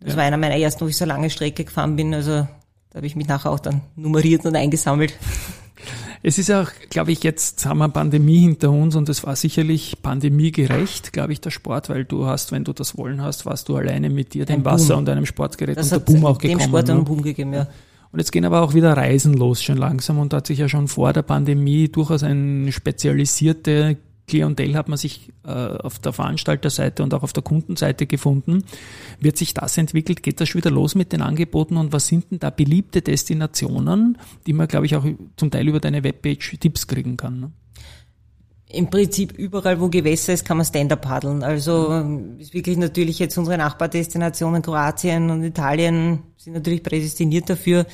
Das 0.00 0.10
ja. 0.10 0.16
war 0.16 0.24
einer 0.24 0.36
meiner 0.36 0.56
ersten, 0.56 0.82
wo 0.82 0.88
ich 0.88 0.96
so 0.96 1.04
lange 1.04 1.30
Strecke 1.30 1.64
gefahren 1.64 1.96
bin. 1.96 2.14
Also 2.14 2.46
da 2.90 2.96
habe 2.96 3.06
ich 3.06 3.16
mich 3.16 3.26
nachher 3.26 3.50
auch 3.50 3.60
dann 3.60 3.82
nummeriert 3.96 4.46
und 4.46 4.54
eingesammelt. 4.54 5.14
Es 6.22 6.38
ist 6.38 6.50
auch, 6.50 6.68
glaube 6.90 7.12
ich, 7.12 7.22
jetzt 7.22 7.64
haben 7.64 7.78
wir 7.78 7.88
Pandemie 7.88 8.40
hinter 8.40 8.70
uns 8.70 8.96
und 8.96 9.08
es 9.08 9.24
war 9.24 9.36
sicherlich 9.36 10.02
pandemiegerecht, 10.02 11.12
glaube 11.12 11.32
ich, 11.32 11.40
der 11.40 11.50
Sport, 11.50 11.88
weil 11.88 12.04
du 12.04 12.26
hast, 12.26 12.50
wenn 12.52 12.64
du 12.64 12.72
das 12.72 12.96
Wollen 12.96 13.22
hast, 13.22 13.46
warst 13.46 13.68
du 13.68 13.76
alleine 13.76 14.10
mit 14.10 14.34
dir, 14.34 14.44
dem 14.44 14.64
Wasser 14.64 14.96
und 14.96 15.08
einem 15.08 15.26
Sportgerät 15.26 15.76
das 15.76 15.92
und 15.92 16.06
der 16.06 16.12
Boom 16.12 16.26
auch 16.26 16.38
gekommen. 16.38 16.58
Dem 16.58 16.68
Sport 16.68 16.90
einen 16.90 16.98
ne? 16.98 17.04
Boom 17.04 17.22
gegeben, 17.22 17.52
ja. 17.52 17.68
Und 18.10 18.20
jetzt 18.20 18.32
gehen 18.32 18.44
aber 18.44 18.62
auch 18.62 18.74
wieder 18.74 18.96
Reisen 18.96 19.34
los 19.34 19.62
schon 19.62 19.76
langsam 19.76 20.18
und 20.18 20.32
da 20.32 20.38
hat 20.38 20.46
sich 20.46 20.58
ja 20.58 20.68
schon 20.68 20.88
vor 20.88 21.12
der 21.12 21.22
Pandemie 21.22 21.88
durchaus 21.88 22.22
eine 22.22 22.72
spezialisierte 22.72 23.98
Klientel 24.28 24.76
hat 24.76 24.88
man 24.88 24.96
sich 24.96 25.32
äh, 25.44 25.48
auf 25.48 25.98
der 25.98 26.12
Veranstalterseite 26.12 27.02
und 27.02 27.12
auch 27.14 27.22
auf 27.22 27.32
der 27.32 27.42
Kundenseite 27.42 28.06
gefunden. 28.06 28.64
Wird 29.18 29.36
sich 29.36 29.54
das 29.54 29.76
entwickelt? 29.76 30.22
Geht 30.22 30.40
das 30.40 30.48
schon 30.48 30.60
wieder 30.60 30.70
los 30.70 30.94
mit 30.94 31.12
den 31.12 31.22
Angeboten? 31.22 31.76
Und 31.76 31.92
was 31.92 32.06
sind 32.06 32.30
denn 32.30 32.38
da 32.38 32.50
beliebte 32.50 33.02
Destinationen, 33.02 34.18
die 34.46 34.52
man, 34.52 34.68
glaube 34.68 34.86
ich, 34.86 34.94
auch 34.94 35.04
zum 35.36 35.50
Teil 35.50 35.66
über 35.66 35.80
deine 35.80 36.04
Webpage 36.04 36.58
Tipps 36.60 36.86
kriegen 36.86 37.16
kann? 37.16 37.40
Ne? 37.40 37.52
Im 38.70 38.90
Prinzip 38.90 39.32
überall, 39.32 39.80
wo 39.80 39.88
Gewässer 39.88 40.34
ist, 40.34 40.44
kann 40.44 40.58
man 40.58 40.66
Stand-up 40.66 41.00
paddeln. 41.00 41.42
Also 41.42 42.04
ist 42.38 42.52
wirklich 42.52 42.76
natürlich 42.76 43.18
jetzt 43.18 43.38
unsere 43.38 43.56
Nachbardestinationen 43.56 44.60
Kroatien 44.60 45.30
und 45.30 45.42
Italien 45.42 46.20
sind 46.36 46.52
natürlich 46.52 46.82
prädestiniert 46.82 47.48
dafür. 47.48 47.86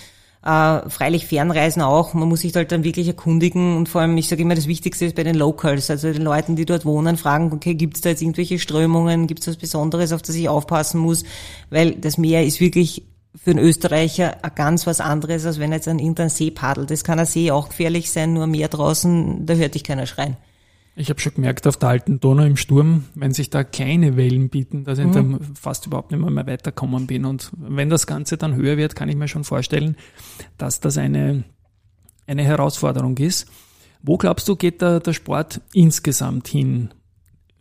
Äh, 0.45 0.91
freilich 0.91 1.27
Fernreisen 1.27 1.81
auch. 1.81 2.13
Man 2.13 2.29
muss 2.29 2.41
sich 2.41 2.55
halt 2.55 2.71
dann 2.71 2.85
wirklich 2.85 3.09
erkundigen 3.09 3.79
und 3.79 3.89
vor 3.89 4.03
allem, 4.03 4.15
ich 4.19 4.29
sage 4.29 4.43
immer, 4.43 4.55
das 4.55 4.67
Wichtigste 4.67 5.07
ist 5.07 5.17
bei 5.17 5.23
den 5.23 5.37
Locals, 5.37 5.89
also 5.89 6.13
den 6.13 6.21
Leuten, 6.21 6.55
die 6.55 6.67
dort 6.67 6.85
wohnen, 6.85 7.17
fragen, 7.17 7.51
okay, 7.51 7.75
gibt 7.75 7.95
es 7.95 8.03
da 8.03 8.11
jetzt 8.11 8.21
irgendwelche 8.21 8.59
Strömungen, 8.59 9.27
gibt 9.27 9.41
es 9.41 9.47
was 9.47 9.57
Besonderes, 9.57 10.13
auf 10.13 10.21
das 10.21 10.35
ich 10.35 10.51
aufpassen 10.51 11.01
muss, 11.01 11.25
weil 11.71 11.93
das 11.93 12.19
Meer 12.19 12.45
ist 12.45 12.61
wirklich 12.61 13.05
für 13.35 13.53
einen 13.53 13.61
Österreicher 13.61 14.37
ganz 14.55 14.87
was 14.87 15.01
anderes, 15.01 15.47
als 15.47 15.59
wenn 15.59 15.73
er 15.73 15.77
jetzt 15.77 15.89
an 15.89 15.99
irgendeinen 15.99 16.29
See 16.29 16.51
paddelt. 16.51 16.91
Das 16.91 17.05
kann 17.05 17.19
ein 17.19 17.27
See 17.27 17.51
auch 17.51 17.71
gefährlich 17.71 18.11
sein, 18.11 18.35
nur 18.35 18.47
Meer 18.47 18.69
draußen, 18.69 19.47
da 19.47 19.55
hört 19.55 19.75
dich 19.75 19.83
keiner 19.83 20.05
schreien. 20.07 20.37
Ich 20.97 21.11
habe 21.11 21.21
schon 21.21 21.35
gemerkt, 21.35 21.67
auf 21.67 21.77
der 21.77 21.89
alten 21.89 22.21
Donau 22.21 22.45
im 22.45 22.57
Sturm, 22.57 23.05
wenn 23.15 23.33
sich 23.33 23.51
da 23.51 23.65
kleine 23.65 24.17
Wellen 24.17 24.49
bieten, 24.49 24.85
dass 24.85 24.99
ich 24.99 25.07
mhm. 25.07 25.13
dann 25.13 25.41
fast 25.55 25.87
überhaupt 25.87 26.13
nicht 26.13 26.21
mehr, 26.21 26.31
mehr 26.31 26.47
weiterkommen 26.47 27.09
bin. 27.09 27.25
Und 27.25 27.51
wenn 27.57 27.91
das 27.91 28.07
Ganze 28.07 28.37
dann 28.37 28.55
höher 28.55 28.77
wird, 28.77 28.95
kann 28.95 29.09
ich 29.09 29.17
mir 29.17 29.27
schon 29.27 29.43
vorstellen, 29.43 29.97
dass 30.57 30.79
das 30.79 30.97
eine, 30.97 31.43
eine 32.27 32.45
Herausforderung 32.45 33.19
ist. 33.19 33.51
Wo 34.03 34.19
glaubst 34.19 34.47
du, 34.49 34.55
geht 34.55 34.83
der, 34.83 35.01
der 35.01 35.15
Sport 35.15 35.63
insgesamt 35.73 36.47
hin? 36.47 36.91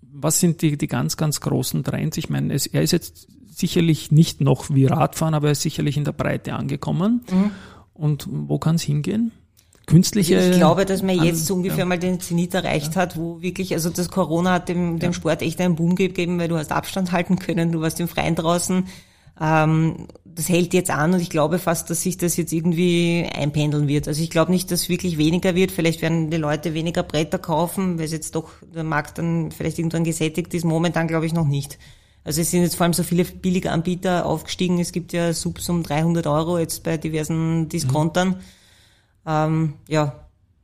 Was 0.01 0.39
sind 0.39 0.61
die, 0.61 0.77
die 0.77 0.87
ganz, 0.87 1.17
ganz 1.17 1.41
großen 1.41 1.83
Trends? 1.83 2.17
Ich 2.17 2.29
meine, 2.29 2.53
es, 2.53 2.67
er 2.67 2.83
ist 2.83 2.91
jetzt 2.91 3.27
sicherlich 3.47 4.11
nicht 4.11 4.41
noch 4.41 4.69
wie 4.69 4.85
Radfahren, 4.85 5.33
aber 5.33 5.47
er 5.47 5.53
ist 5.53 5.61
sicherlich 5.61 5.97
in 5.97 6.03
der 6.03 6.11
Breite 6.11 6.53
angekommen. 6.53 7.21
Mhm. 7.31 7.51
Und 7.93 8.27
wo 8.29 8.59
kann 8.59 8.75
es 8.75 8.83
hingehen? 8.83 9.31
Künstliche. 9.85 10.39
Ich 10.39 10.57
glaube, 10.57 10.85
dass 10.85 11.01
man 11.01 11.21
jetzt 11.23 11.45
so 11.45 11.55
ungefähr 11.55 11.79
ja. 11.79 11.85
mal 11.85 11.99
den 11.99 12.19
Zenit 12.19 12.53
erreicht 12.53 12.95
ja. 12.95 13.01
hat, 13.01 13.17
wo 13.17 13.41
wirklich, 13.41 13.73
also 13.73 13.89
das 13.89 14.09
Corona 14.09 14.53
hat 14.53 14.69
dem, 14.69 14.99
dem 14.99 15.13
Sport 15.13 15.41
echt 15.41 15.59
einen 15.59 15.75
Boom 15.75 15.95
gegeben, 15.95 16.39
weil 16.39 16.47
du 16.47 16.57
hast 16.57 16.71
Abstand 16.71 17.11
halten 17.11 17.37
können, 17.37 17.71
du 17.71 17.81
warst 17.81 17.99
im 17.99 18.07
Freien 18.07 18.35
draußen. 18.35 18.85
Ähm, 19.41 20.07
das 20.25 20.49
hält 20.49 20.73
jetzt 20.73 20.89
an 20.89 21.13
und 21.13 21.19
ich 21.19 21.29
glaube 21.29 21.59
fast, 21.59 21.89
dass 21.89 22.01
sich 22.01 22.17
das 22.17 22.37
jetzt 22.37 22.53
irgendwie 22.53 23.27
einpendeln 23.33 23.87
wird. 23.87 24.07
Also 24.07 24.21
ich 24.21 24.29
glaube 24.29 24.51
nicht, 24.51 24.71
dass 24.71 24.83
es 24.83 24.89
wirklich 24.89 25.17
weniger 25.17 25.53
wird. 25.55 25.71
Vielleicht 25.71 26.01
werden 26.01 26.29
die 26.29 26.37
Leute 26.37 26.73
weniger 26.73 27.03
Bretter 27.03 27.37
kaufen, 27.37 27.97
weil 27.97 28.05
es 28.05 28.11
jetzt 28.11 28.35
doch 28.35 28.49
der 28.73 28.83
Markt 28.83 29.17
dann 29.17 29.51
vielleicht 29.51 29.79
irgendwann 29.79 30.03
gesättigt 30.03 30.53
ist. 30.53 30.65
Momentan 30.65 31.07
glaube 31.07 31.25
ich 31.25 31.33
noch 31.33 31.45
nicht. 31.45 31.77
Also 32.23 32.41
es 32.41 32.51
sind 32.51 32.63
jetzt 32.63 32.75
vor 32.75 32.85
allem 32.85 32.93
so 32.93 33.03
viele 33.03 33.25
billige 33.25 33.71
Anbieter 33.71 34.25
aufgestiegen. 34.25 34.79
Es 34.79 34.91
gibt 34.91 35.13
ja 35.13 35.33
Subs 35.33 35.69
um 35.69 35.83
300 35.83 36.25
Euro 36.25 36.57
jetzt 36.57 36.83
bei 36.83 36.97
diversen 36.97 37.69
Diskontern. 37.69 38.29
Mhm. 38.29 38.35
Ähm, 39.25 39.73
ja. 39.87 40.13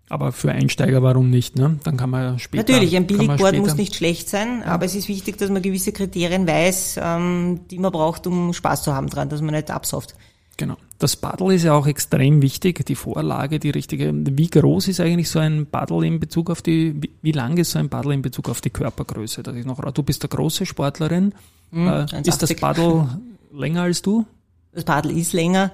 Aber 0.09 0.31
für 0.31 0.51
Einsteiger 0.51 1.03
warum 1.03 1.29
nicht, 1.29 1.55
ne? 1.55 1.79
Dann 1.83 1.95
kann 1.95 2.09
man 2.09 2.39
später. 2.39 2.71
Natürlich, 2.71 2.95
ein 2.95 3.05
Billigboard 3.05 3.57
muss 3.57 3.75
nicht 3.75 3.95
schlecht 3.95 4.27
sein, 4.27 4.61
ja. 4.61 4.65
aber 4.65 4.85
es 4.85 4.95
ist 4.95 5.07
wichtig, 5.07 5.37
dass 5.37 5.51
man 5.51 5.61
gewisse 5.61 5.91
Kriterien 5.91 6.47
weiß, 6.47 6.99
ähm, 7.01 7.61
die 7.69 7.77
man 7.77 7.91
braucht, 7.91 8.25
um 8.25 8.51
Spaß 8.53 8.83
zu 8.83 8.93
haben 8.95 9.07
dran, 9.07 9.29
dass 9.29 9.41
man 9.41 9.53
nicht 9.53 9.69
absauft. 9.69 10.15
Genau. 10.57 10.75
Das 10.97 11.15
Paddle 11.15 11.53
ist 11.53 11.63
ja 11.63 11.73
auch 11.73 11.87
extrem 11.87 12.41
wichtig, 12.41 12.85
die 12.85 12.95
Vorlage, 12.95 13.59
die 13.59 13.69
richtige. 13.69 14.11
Wie 14.13 14.49
groß 14.49 14.89
ist 14.89 14.99
eigentlich 14.99 15.29
so 15.29 15.39
ein 15.39 15.67
Paddle 15.67 16.05
in 16.05 16.19
Bezug 16.19 16.49
auf 16.49 16.61
die, 16.61 17.01
wie, 17.01 17.11
wie 17.21 17.31
lang 17.31 17.55
ist 17.57 17.71
so 17.71 17.79
ein 17.79 17.87
Paddle 17.87 18.13
in 18.13 18.21
Bezug 18.21 18.49
auf 18.49 18.59
die 18.59 18.69
Körpergröße? 18.69 19.41
Das 19.41 19.55
ist 19.55 19.65
noch, 19.65 19.79
du 19.79 20.03
bist 20.03 20.23
eine 20.23 20.29
große 20.29 20.65
Sportlerin. 20.65 21.33
Mhm, 21.71 21.87
äh, 21.87 22.21
ist 22.25 22.41
das 22.41 22.53
Paddle 22.55 23.07
länger 23.53 23.83
als 23.83 24.01
du? 24.01 24.25
Das 24.73 24.83
Paddle 24.83 25.13
ist 25.13 25.31
länger 25.31 25.71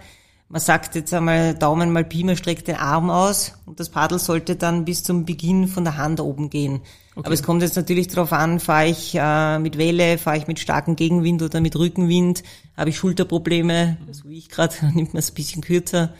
man 0.47 0.61
sagt 0.61 0.95
jetzt 0.95 1.13
einmal 1.13 1.55
Daumen 1.55 1.91
mal 1.91 2.03
Pi, 2.03 2.23
man 2.23 2.37
streckt 2.37 2.67
den 2.67 2.75
Arm 2.75 3.09
aus 3.09 3.53
und 3.65 3.79
das 3.79 3.89
Paddel 3.89 4.19
sollte 4.19 4.55
dann 4.55 4.85
bis 4.85 5.03
zum 5.03 5.25
Beginn 5.25 5.67
von 5.67 5.83
der 5.83 5.97
Hand 5.97 6.19
oben 6.19 6.49
gehen. 6.49 6.81
Okay. 7.15 7.25
Aber 7.25 7.33
es 7.33 7.43
kommt 7.43 7.61
jetzt 7.61 7.75
natürlich 7.75 8.07
darauf 8.09 8.31
an, 8.31 8.59
fahre 8.59 8.87
ich 8.87 9.15
äh, 9.15 9.57
mit 9.57 9.77
Welle, 9.77 10.17
fahre 10.17 10.37
ich 10.37 10.47
mit 10.47 10.59
starkem 10.59 10.95
Gegenwind 10.95 11.41
oder 11.41 11.61
mit 11.61 11.75
Rückenwind, 11.75 12.43
habe 12.77 12.89
ich 12.89 12.97
Schulterprobleme, 12.97 13.97
so 14.11 14.29
wie 14.29 14.37
ich 14.37 14.49
gerade, 14.49 14.73
nimmt 14.93 15.13
man 15.13 15.19
es 15.19 15.31
ein 15.31 15.35
bisschen 15.35 15.61
kürzer. 15.61 16.13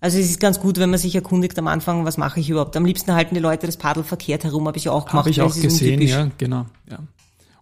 Also 0.00 0.18
es 0.18 0.28
ist 0.28 0.40
ganz 0.40 0.60
gut, 0.60 0.78
wenn 0.78 0.90
man 0.90 0.98
sich 0.98 1.14
erkundigt 1.14 1.58
am 1.58 1.68
Anfang, 1.68 2.04
was 2.04 2.18
mache 2.18 2.38
ich 2.40 2.50
überhaupt. 2.50 2.76
Am 2.76 2.84
liebsten 2.84 3.14
halten 3.14 3.34
die 3.34 3.40
Leute 3.40 3.66
das 3.66 3.78
Paddel 3.78 4.04
verkehrt 4.04 4.44
herum, 4.44 4.66
habe 4.66 4.76
ich 4.76 4.90
auch 4.90 5.06
gemacht. 5.06 5.24
Habe 5.24 5.30
ich 5.30 5.40
auch 5.40 5.54
gesehen, 5.54 6.02
ja, 6.02 6.28
genau. 6.36 6.66
Ja. 6.90 6.98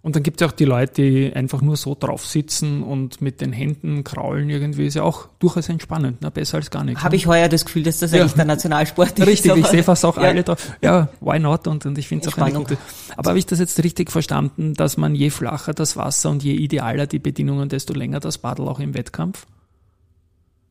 Und 0.04 0.14
dann 0.14 0.22
gibt 0.22 0.42
es 0.42 0.46
auch 0.46 0.52
die 0.52 0.66
Leute, 0.66 1.00
die 1.00 1.32
einfach 1.32 1.62
nur 1.62 1.78
so 1.78 1.96
drauf 1.98 2.26
sitzen 2.26 2.82
und 2.82 3.22
mit 3.22 3.40
den 3.40 3.54
Händen 3.54 4.04
kraulen 4.04 4.50
irgendwie. 4.50 4.86
Ist 4.86 4.96
ja 4.96 5.02
auch 5.02 5.30
durchaus 5.38 5.70
entspannend, 5.70 6.20
ne? 6.20 6.30
besser 6.30 6.58
als 6.58 6.70
gar 6.70 6.84
nichts. 6.84 7.02
Habe 7.02 7.14
ne? 7.14 7.16
ich 7.16 7.26
heuer 7.26 7.48
das 7.48 7.64
Gefühl, 7.64 7.84
dass 7.84 8.00
das 8.00 8.12
ja. 8.12 8.20
eigentlich 8.20 8.34
der 8.34 8.44
Nationalsport 8.44 9.18
ist. 9.18 9.26
Richtig, 9.26 9.56
ich 9.56 9.66
sehe 9.66 9.82
fast 9.82 10.04
auch 10.04 10.18
ja. 10.18 10.24
alle 10.24 10.42
da. 10.42 10.56
Ja, 10.82 11.08
why 11.22 11.38
not? 11.38 11.66
Und, 11.68 11.86
und 11.86 11.96
ich 11.96 12.06
finde 12.06 12.28
es 12.28 12.34
auch 12.34 12.36
eine 12.36 12.52
gute. 12.52 12.76
Aber 13.16 13.30
habe 13.30 13.38
ich 13.38 13.46
das 13.46 13.60
jetzt 13.60 13.82
richtig 13.82 14.12
verstanden, 14.12 14.74
dass 14.74 14.98
man 14.98 15.14
je 15.14 15.30
flacher 15.30 15.72
das 15.72 15.96
Wasser 15.96 16.28
und 16.28 16.44
je 16.44 16.52
idealer 16.52 17.06
die 17.06 17.18
Bedingungen, 17.18 17.70
desto 17.70 17.94
länger 17.94 18.20
das 18.20 18.36
Paddel 18.36 18.68
auch 18.68 18.80
im 18.80 18.92
Wettkampf? 18.92 19.46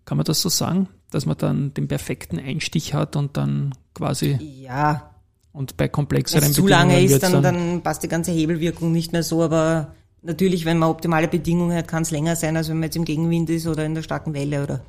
Kann 0.06 0.18
man 0.18 0.26
das 0.26 0.44
so 0.44 0.50
sagen? 0.50 0.90
Dass 1.10 1.26
man 1.26 1.38
dann 1.38 1.74
den 1.74 1.88
perfekten 1.88 2.38
Einstich 2.38 2.94
hat 2.94 3.16
und 3.16 3.36
dann 3.36 3.74
quasi. 3.96 4.38
Ja, 4.62 5.13
und 5.54 5.78
bei 5.78 5.88
komplexeren 5.88 6.44
Wenn 6.44 6.52
es 6.52 6.58
zu 6.58 6.68
lange 6.68 7.02
ist, 7.02 7.24
dann, 7.24 7.42
dann 7.42 7.82
passt 7.82 8.04
die 8.04 8.08
ganze 8.08 8.32
Hebelwirkung 8.32 8.92
nicht 8.92 9.14
mehr 9.14 9.24
so, 9.24 9.44
aber 9.44 9.94
natürlich, 10.24 10.66
wenn 10.66 10.80
man 10.80 10.90
optimale 10.90 11.28
Bedingungen 11.28 11.76
hat, 11.78 11.88
kann 11.88 12.02
es 12.02 12.12
länger 12.12 12.36
sein, 12.36 12.58
als 12.58 12.70
wenn 12.70 12.78
man 12.78 12.84
jetzt 12.84 12.96
im 12.96 13.06
Gegenwind 13.06 13.50
ist 13.50 13.68
oder 13.68 13.86
in 13.86 13.94
der 13.96 14.02
starken 14.02 14.34
Welle, 14.34 14.64
oder? 14.64 14.82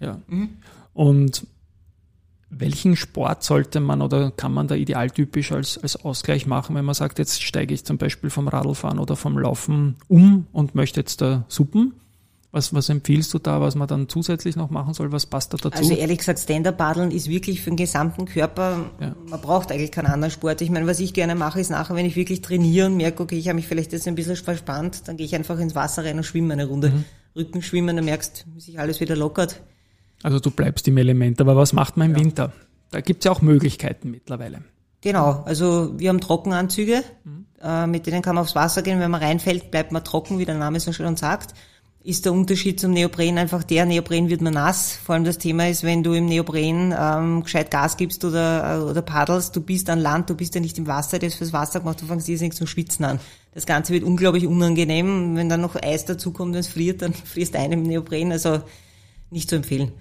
Ja. 0.00 0.20
Mhm. 0.26 0.56
Und 0.94 1.46
welchen 2.50 2.96
Sport 2.96 3.44
sollte 3.44 3.80
man 3.80 4.00
oder 4.00 4.30
kann 4.30 4.54
man 4.54 4.68
da 4.68 4.74
idealtypisch 4.74 5.52
als, 5.52 5.76
als 5.76 6.02
Ausgleich 6.02 6.46
machen, 6.46 6.74
wenn 6.74 6.84
man 6.86 6.94
sagt, 6.94 7.18
jetzt 7.18 7.42
steige 7.42 7.74
ich 7.74 7.84
zum 7.84 7.98
Beispiel 7.98 8.30
vom 8.30 8.48
Radlfahren 8.48 8.98
oder 8.98 9.16
vom 9.16 9.38
Laufen 9.38 9.96
um 10.08 10.46
und 10.52 10.74
möchte 10.74 11.00
jetzt 11.00 11.20
da 11.20 11.44
Suppen? 11.48 11.92
Was, 12.58 12.74
was 12.74 12.88
empfiehlst 12.88 13.32
du 13.32 13.38
da, 13.38 13.60
was 13.60 13.76
man 13.76 13.86
dann 13.86 14.08
zusätzlich 14.08 14.56
noch 14.56 14.68
machen 14.68 14.92
soll? 14.92 15.12
Was 15.12 15.26
passt 15.26 15.52
da 15.52 15.58
dazu? 15.58 15.78
Also 15.78 15.94
ehrlich 15.94 16.18
gesagt, 16.18 16.40
Stand-Up-Paddeln 16.40 17.12
ist 17.12 17.28
wirklich 17.28 17.62
für 17.62 17.70
den 17.70 17.76
gesamten 17.76 18.24
Körper, 18.24 18.90
ja. 19.00 19.14
man 19.30 19.40
braucht 19.40 19.70
eigentlich 19.70 19.92
keinen 19.92 20.06
anderen 20.06 20.32
Sport. 20.32 20.60
Ich 20.60 20.68
meine, 20.68 20.84
was 20.88 20.98
ich 20.98 21.14
gerne 21.14 21.36
mache, 21.36 21.60
ist 21.60 21.70
nachher, 21.70 21.94
wenn 21.94 22.04
ich 22.04 22.16
wirklich 22.16 22.42
trainiere 22.42 22.88
und 22.88 22.96
merke, 22.96 23.22
okay, 23.22 23.38
ich 23.38 23.46
habe 23.46 23.54
mich 23.54 23.68
vielleicht 23.68 23.92
jetzt 23.92 24.08
ein 24.08 24.16
bisschen 24.16 24.34
verspannt, 24.34 25.06
dann 25.06 25.16
gehe 25.16 25.24
ich 25.24 25.36
einfach 25.36 25.56
ins 25.60 25.76
Wasser 25.76 26.04
rein 26.04 26.16
und 26.16 26.24
schwimme 26.24 26.52
eine 26.52 26.66
Runde. 26.66 26.90
Mhm. 26.90 27.04
Rückenschwimmen, 27.36 27.94
dann 27.94 28.04
merkst, 28.04 28.46
wie 28.52 28.60
sich 28.60 28.80
alles 28.80 28.98
wieder 28.98 29.14
lockert. 29.14 29.62
Also 30.24 30.40
du 30.40 30.50
bleibst 30.50 30.88
im 30.88 30.96
Element, 30.96 31.40
aber 31.40 31.54
was 31.54 31.72
macht 31.72 31.96
man 31.96 32.10
im 32.10 32.16
ja. 32.16 32.24
Winter? 32.24 32.52
Da 32.90 33.00
gibt's 33.02 33.24
ja 33.24 33.30
auch 33.30 33.40
Möglichkeiten 33.40 34.10
mittlerweile. 34.10 34.64
Genau, 35.00 35.44
also 35.44 35.96
wir 35.96 36.08
haben 36.08 36.20
Trockenanzüge, 36.20 37.04
mhm. 37.22 37.46
äh, 37.62 37.86
mit 37.86 38.08
denen 38.08 38.20
kann 38.20 38.34
man 38.34 38.42
aufs 38.42 38.56
Wasser 38.56 38.82
gehen. 38.82 38.98
Wenn 38.98 39.12
man 39.12 39.22
reinfällt, 39.22 39.70
bleibt 39.70 39.92
man 39.92 40.02
trocken, 40.02 40.40
wie 40.40 40.44
der 40.44 40.56
Name 40.56 40.80
so 40.80 40.92
schön 40.92 41.14
sagt 41.14 41.54
ist 42.08 42.24
der 42.24 42.32
Unterschied 42.32 42.80
zum 42.80 42.92
Neopren 42.92 43.36
einfach 43.36 43.62
der, 43.62 43.84
Neopren 43.84 44.30
wird 44.30 44.40
man 44.40 44.54
nass. 44.54 44.98
Vor 45.04 45.14
allem 45.14 45.24
das 45.24 45.36
Thema 45.36 45.68
ist, 45.68 45.82
wenn 45.82 46.02
du 46.02 46.14
im 46.14 46.24
Neopren 46.24 46.94
ähm, 46.98 47.42
gescheit 47.42 47.70
Gas 47.70 47.98
gibst 47.98 48.24
oder, 48.24 48.86
oder 48.88 49.02
paddelst, 49.02 49.54
du 49.54 49.60
bist 49.60 49.90
an 49.90 49.98
Land, 49.98 50.30
du 50.30 50.34
bist 50.34 50.54
ja 50.54 50.62
nicht 50.62 50.78
im 50.78 50.86
Wasser, 50.86 51.18
das 51.18 51.34
fürs 51.34 51.52
Wasser 51.52 51.80
gemacht, 51.80 52.00
du 52.00 52.06
fängst 52.06 52.26
irrsinnig 52.26 52.54
zum 52.54 52.66
Schwitzen 52.66 53.04
an. 53.04 53.20
Das 53.52 53.66
Ganze 53.66 53.92
wird 53.92 54.04
unglaublich 54.04 54.46
unangenehm. 54.46 55.36
Wenn 55.36 55.50
dann 55.50 55.60
noch 55.60 55.76
Eis 55.76 56.06
dazukommt, 56.06 56.54
wenn 56.54 56.60
es 56.60 56.68
friert, 56.68 57.02
dann 57.02 57.12
frierst 57.24 57.54
du 57.54 57.58
einen 57.58 57.74
im 57.74 57.82
Neopren, 57.82 58.32
also 58.32 58.62
nicht 59.30 59.50
zu 59.50 59.56
empfehlen. 59.56 59.92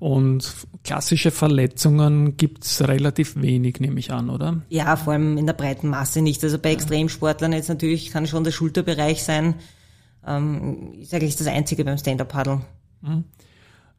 Und 0.00 0.52
klassische 0.82 1.30
Verletzungen 1.30 2.36
gibt's 2.36 2.82
relativ 2.82 3.40
wenig, 3.40 3.78
nehme 3.78 4.00
ich 4.00 4.10
an, 4.10 4.28
oder? 4.28 4.62
Ja, 4.70 4.96
vor 4.96 5.12
allem 5.12 5.38
in 5.38 5.46
der 5.46 5.52
breiten 5.52 5.86
Masse 5.88 6.20
nicht. 6.20 6.42
Also 6.42 6.58
bei 6.58 6.72
Extremsportlern 6.72 7.52
jetzt 7.52 7.68
natürlich 7.68 8.10
kann 8.10 8.26
schon 8.26 8.42
der 8.42 8.50
Schulterbereich 8.50 9.22
sein, 9.22 9.54
ähm, 10.26 10.94
ist 11.00 11.14
eigentlich 11.14 11.36
das 11.36 11.46
Einzige 11.46 11.84
beim 11.84 11.98
Stand-Up-Paddeln. 11.98 12.62
Mhm. 13.02 13.24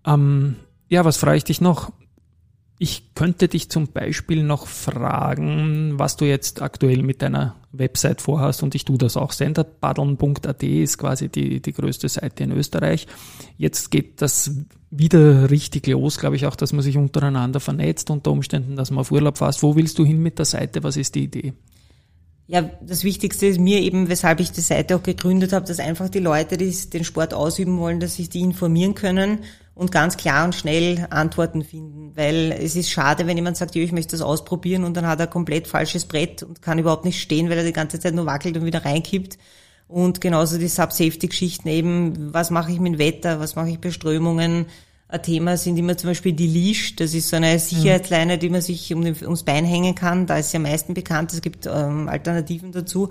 Ähm, 0.06 0.56
ja, 0.90 1.06
was 1.06 1.18
frage 1.18 1.38
ich 1.38 1.44
dich 1.44 1.62
noch? 1.62 1.92
Ich 2.78 3.16
könnte 3.16 3.48
dich 3.48 3.70
zum 3.70 3.88
Beispiel 3.88 4.44
noch 4.44 4.68
fragen, 4.68 5.98
was 5.98 6.18
du 6.18 6.26
jetzt 6.26 6.62
aktuell 6.62 7.04
mit 7.04 7.22
deiner 7.22 7.56
Website 7.72 8.22
vorhast 8.22 8.64
und 8.64 8.76
ich 8.76 8.84
tue 8.84 8.98
das 8.98 9.16
auch. 9.16 9.32
Standardpaddeln.at 9.32 10.62
ist 10.64 10.98
quasi 10.98 11.30
die, 11.30 11.62
die 11.62 11.72
größte 11.72 12.10
Seite 12.10 12.44
in 12.44 12.52
Österreich. 12.52 13.08
Jetzt 13.58 13.92
geht 13.92 14.22
das 14.22 14.52
wieder 14.92 15.50
richtig 15.50 15.88
los, 15.88 16.20
glaube 16.20 16.36
ich 16.36 16.46
auch, 16.46 16.58
dass 16.58 16.74
man 16.74 16.82
sich 16.82 16.98
untereinander 16.98 17.62
vernetzt, 17.62 18.10
unter 18.10 18.32
Umständen, 18.32 18.76
dass 18.76 18.92
man 18.92 19.00
auf 19.00 19.12
Urlaub 19.12 19.38
fährt. 19.38 19.64
Wo 19.64 19.76
willst 19.78 19.98
du 19.98 20.06
hin 20.06 20.22
mit 20.22 20.38
der 20.38 20.46
Seite? 20.46 20.84
Was 20.84 20.98
ist 20.98 21.16
die 21.16 21.24
Idee? 21.24 21.54
Ja, 22.48 22.62
das 22.62 23.04
Wichtigste 23.04 23.48
ist 23.48 23.60
mir 23.60 23.80
eben, 23.80 24.08
weshalb 24.08 24.40
ich 24.40 24.52
die 24.52 24.62
Seite 24.62 24.96
auch 24.96 25.04
gegründet 25.04 25.52
habe, 25.52 25.66
dass 25.66 25.80
einfach 25.80 26.10
die 26.10 26.20
Leute, 26.20 26.58
die 26.58 26.72
den 26.92 27.04
Sport 27.04 27.34
ausüben 27.34 27.80
wollen, 27.80 28.00
dass 28.00 28.18
sich 28.18 28.30
die 28.30 28.42
informieren 28.42 28.94
können 28.94 29.40
und 29.74 29.92
ganz 29.92 30.16
klar 30.16 30.46
und 30.46 30.54
schnell 30.54 31.08
Antworten 31.10 31.64
finden. 31.64 32.16
Weil 32.16 32.52
es 32.52 32.76
ist 32.76 32.92
schade, 32.92 33.26
wenn 33.26 33.38
jemand 33.38 33.58
sagt, 33.58 33.74
ja, 33.74 33.82
ich 33.82 33.92
möchte 33.92 34.12
das 34.12 34.22
ausprobieren 34.22 34.84
und 34.84 34.96
dann 34.96 35.08
hat 35.08 35.20
er 35.20 35.28
komplett 35.28 35.68
falsches 35.68 36.06
Brett 36.06 36.44
und 36.44 36.62
kann 36.62 36.78
überhaupt 36.78 37.04
nicht 37.04 37.20
stehen, 37.20 37.50
weil 37.50 37.58
er 37.58 37.64
die 37.66 37.74
ganze 37.74 38.00
Zeit 38.00 38.14
nur 38.14 38.28
wackelt 38.28 38.56
und 38.58 38.66
wieder 38.66 38.86
reinkippt. 38.86 39.40
Und 39.88 40.22
genauso 40.22 40.60
die 40.60 40.68
Sub-Safety-Geschichten 40.68 41.68
eben, 41.68 42.34
was 42.34 42.52
mache 42.52 42.72
ich 42.72 42.80
mit 42.80 43.00
Wetter, 43.00 43.40
was 43.40 43.56
mache 43.56 43.70
ich 43.70 43.80
bei 43.80 43.90
Strömungen, 43.90 44.68
ein 45.16 45.24
Thema 45.24 45.58
sind 45.58 45.78
immer 45.78 45.98
zum 45.98 46.12
Beispiel 46.12 46.34
die 46.34 46.48
Leash. 46.48 46.96
Das 46.96 47.14
ist 47.14 47.30
so 47.30 47.36
eine 47.36 47.58
Sicherheitsleine, 47.60 48.38
die 48.38 48.50
man 48.50 48.62
sich 48.62 48.94
um 48.94 49.04
den, 49.04 49.16
ums 49.24 49.44
Bein 49.44 49.66
hängen 49.66 49.96
kann. 49.96 50.28
Da 50.28 50.38
ist 50.38 50.52
sie 50.52 50.58
am 50.58 50.64
meisten 50.64 50.94
bekannt. 50.94 51.34
Es 51.34 51.42
gibt 51.42 51.66
ähm, 51.66 52.08
Alternativen 52.08 52.72
dazu. 52.72 53.10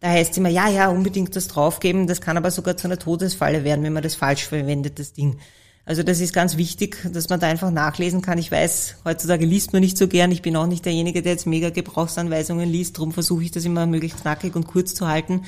Da 0.00 0.10
heißt 0.10 0.32
es 0.32 0.36
immer, 0.38 0.48
ja, 0.48 0.68
ja, 0.68 0.88
unbedingt 0.88 1.34
das 1.34 1.48
draufgeben. 1.48 2.06
Das 2.06 2.20
kann 2.20 2.36
aber 2.36 2.50
sogar 2.50 2.76
zu 2.76 2.86
einer 2.86 2.98
Todesfalle 2.98 3.64
werden, 3.64 3.84
wenn 3.84 3.92
man 3.92 4.02
das 4.02 4.14
falsch 4.14 4.44
verwendet, 4.46 4.98
das 4.98 5.12
Ding. 5.12 5.38
Also 5.84 6.02
das 6.02 6.20
ist 6.20 6.32
ganz 6.32 6.56
wichtig, 6.56 6.98
dass 7.12 7.28
man 7.28 7.38
da 7.38 7.46
einfach 7.46 7.70
nachlesen 7.70 8.20
kann. 8.20 8.38
Ich 8.38 8.50
weiß, 8.50 8.96
heutzutage 9.04 9.46
liest 9.46 9.72
man 9.72 9.82
nicht 9.82 9.96
so 9.96 10.08
gern. 10.08 10.32
Ich 10.32 10.42
bin 10.42 10.56
auch 10.56 10.66
nicht 10.66 10.84
derjenige, 10.84 11.22
der 11.22 11.32
jetzt 11.32 11.46
mega 11.46 11.70
Gebrauchsanweisungen 11.70 12.68
liest. 12.68 12.98
Darum 12.98 13.12
versuche 13.12 13.44
ich 13.44 13.52
das 13.52 13.64
immer 13.64 13.86
möglichst 13.86 14.20
knackig 14.20 14.56
und 14.56 14.66
kurz 14.66 14.94
zu 14.94 15.06
halten. 15.06 15.42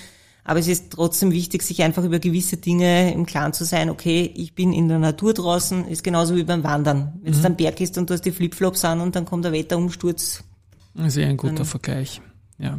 Aber 0.48 0.60
es 0.60 0.66
ist 0.66 0.92
trotzdem 0.92 1.30
wichtig, 1.30 1.62
sich 1.62 1.82
einfach 1.82 2.02
über 2.04 2.20
gewisse 2.20 2.56
Dinge 2.56 3.12
im 3.12 3.26
Klaren 3.26 3.52
zu 3.52 3.66
sein. 3.66 3.90
Okay, 3.90 4.32
ich 4.34 4.54
bin 4.54 4.72
in 4.72 4.88
der 4.88 4.98
Natur 4.98 5.34
draußen, 5.34 5.86
ist 5.86 6.02
genauso 6.02 6.36
wie 6.36 6.42
beim 6.42 6.64
Wandern. 6.64 7.20
Wenn 7.22 7.34
es 7.34 7.40
mhm. 7.40 7.46
am 7.46 7.56
Berg 7.56 7.78
ist 7.82 7.98
und 7.98 8.08
du 8.08 8.14
hast 8.14 8.22
die 8.22 8.30
Flipflops 8.30 8.82
an 8.86 9.02
und 9.02 9.14
dann 9.14 9.26
kommt 9.26 9.44
der 9.44 9.52
Wetterumsturz. 9.52 10.42
Sehr 11.06 11.28
ein 11.28 11.36
guter 11.36 11.66
Vergleich, 11.66 12.22
ja. 12.58 12.78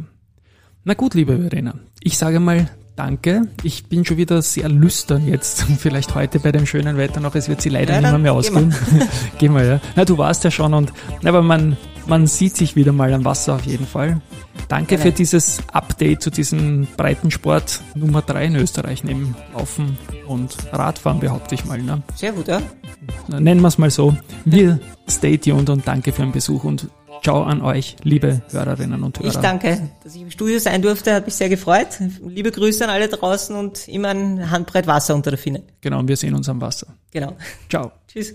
Na 0.82 0.94
gut, 0.94 1.14
liebe 1.14 1.38
Verena, 1.38 1.78
ich 2.02 2.18
sage 2.18 2.40
mal 2.40 2.68
Danke. 2.96 3.48
Ich 3.62 3.86
bin 3.86 4.04
schon 4.04 4.18
wieder 4.18 4.42
sehr 4.42 4.68
lüstern 4.68 5.26
jetzt. 5.26 5.62
Vielleicht 5.78 6.14
heute 6.14 6.38
bei 6.38 6.52
dem 6.52 6.66
schönen 6.66 6.98
Wetter 6.98 7.20
noch. 7.20 7.34
Es 7.34 7.48
wird 7.48 7.62
sie 7.62 7.70
leider 7.70 7.94
ja, 7.94 8.00
nicht 8.02 8.10
mehr, 8.10 8.18
mehr 8.18 8.32
ausgehen. 8.34 8.74
Gehen 9.38 9.54
wir, 9.54 9.64
ja. 9.64 9.80
Na, 9.96 10.04
du 10.04 10.18
warst 10.18 10.44
ja 10.44 10.50
schon 10.50 10.74
und, 10.74 10.92
aber 11.24 11.40
man, 11.40 11.78
man 12.10 12.26
sieht 12.26 12.56
sich 12.56 12.74
wieder 12.74 12.92
mal 12.92 13.14
am 13.14 13.24
Wasser 13.24 13.54
auf 13.54 13.64
jeden 13.64 13.86
Fall. 13.86 14.20
Danke 14.68 14.96
Gerne. 14.96 15.02
für 15.04 15.12
dieses 15.12 15.60
Update 15.72 16.22
zu 16.22 16.30
diesem 16.30 16.88
Breitensport 16.96 17.80
Nummer 17.94 18.20
3 18.20 18.46
in 18.46 18.56
Österreich 18.56 19.04
neben 19.04 19.36
Laufen 19.54 19.96
und 20.26 20.56
Radfahren, 20.72 21.20
behaupte 21.20 21.54
ich 21.54 21.64
mal. 21.64 21.80
Ne? 21.80 22.02
Sehr 22.16 22.32
gut, 22.32 22.48
ja. 22.48 22.60
Nennen 23.28 23.60
wir 23.60 23.68
es 23.68 23.78
mal 23.78 23.90
so. 23.90 24.16
Wir 24.44 24.80
stay 25.08 25.38
tuned 25.38 25.70
und 25.70 25.86
danke 25.86 26.12
für 26.12 26.22
den 26.22 26.32
Besuch 26.32 26.64
und 26.64 26.88
Ciao 27.22 27.42
an 27.42 27.60
euch, 27.60 27.96
liebe 28.02 28.40
Hörerinnen 28.50 29.02
und 29.02 29.18
Hörer. 29.18 29.28
Ich 29.28 29.36
danke, 29.36 29.90
dass 30.02 30.14
ich 30.14 30.22
im 30.22 30.30
Studio 30.30 30.58
sein 30.58 30.80
durfte, 30.80 31.14
hat 31.14 31.26
mich 31.26 31.34
sehr 31.34 31.50
gefreut. 31.50 32.00
Liebe 32.26 32.50
Grüße 32.50 32.82
an 32.82 32.88
alle 32.88 33.08
draußen 33.08 33.54
und 33.54 33.88
immer 33.88 34.08
ein 34.08 34.50
Handbreit 34.50 34.86
Wasser 34.86 35.14
unter 35.14 35.30
der 35.30 35.38
Finne. 35.38 35.62
Genau, 35.82 35.98
und 35.98 36.08
wir 36.08 36.16
sehen 36.16 36.34
uns 36.34 36.48
am 36.48 36.60
Wasser. 36.62 36.86
Genau. 37.12 37.36
Ciao. 37.68 37.92
Tschüss. 38.08 38.34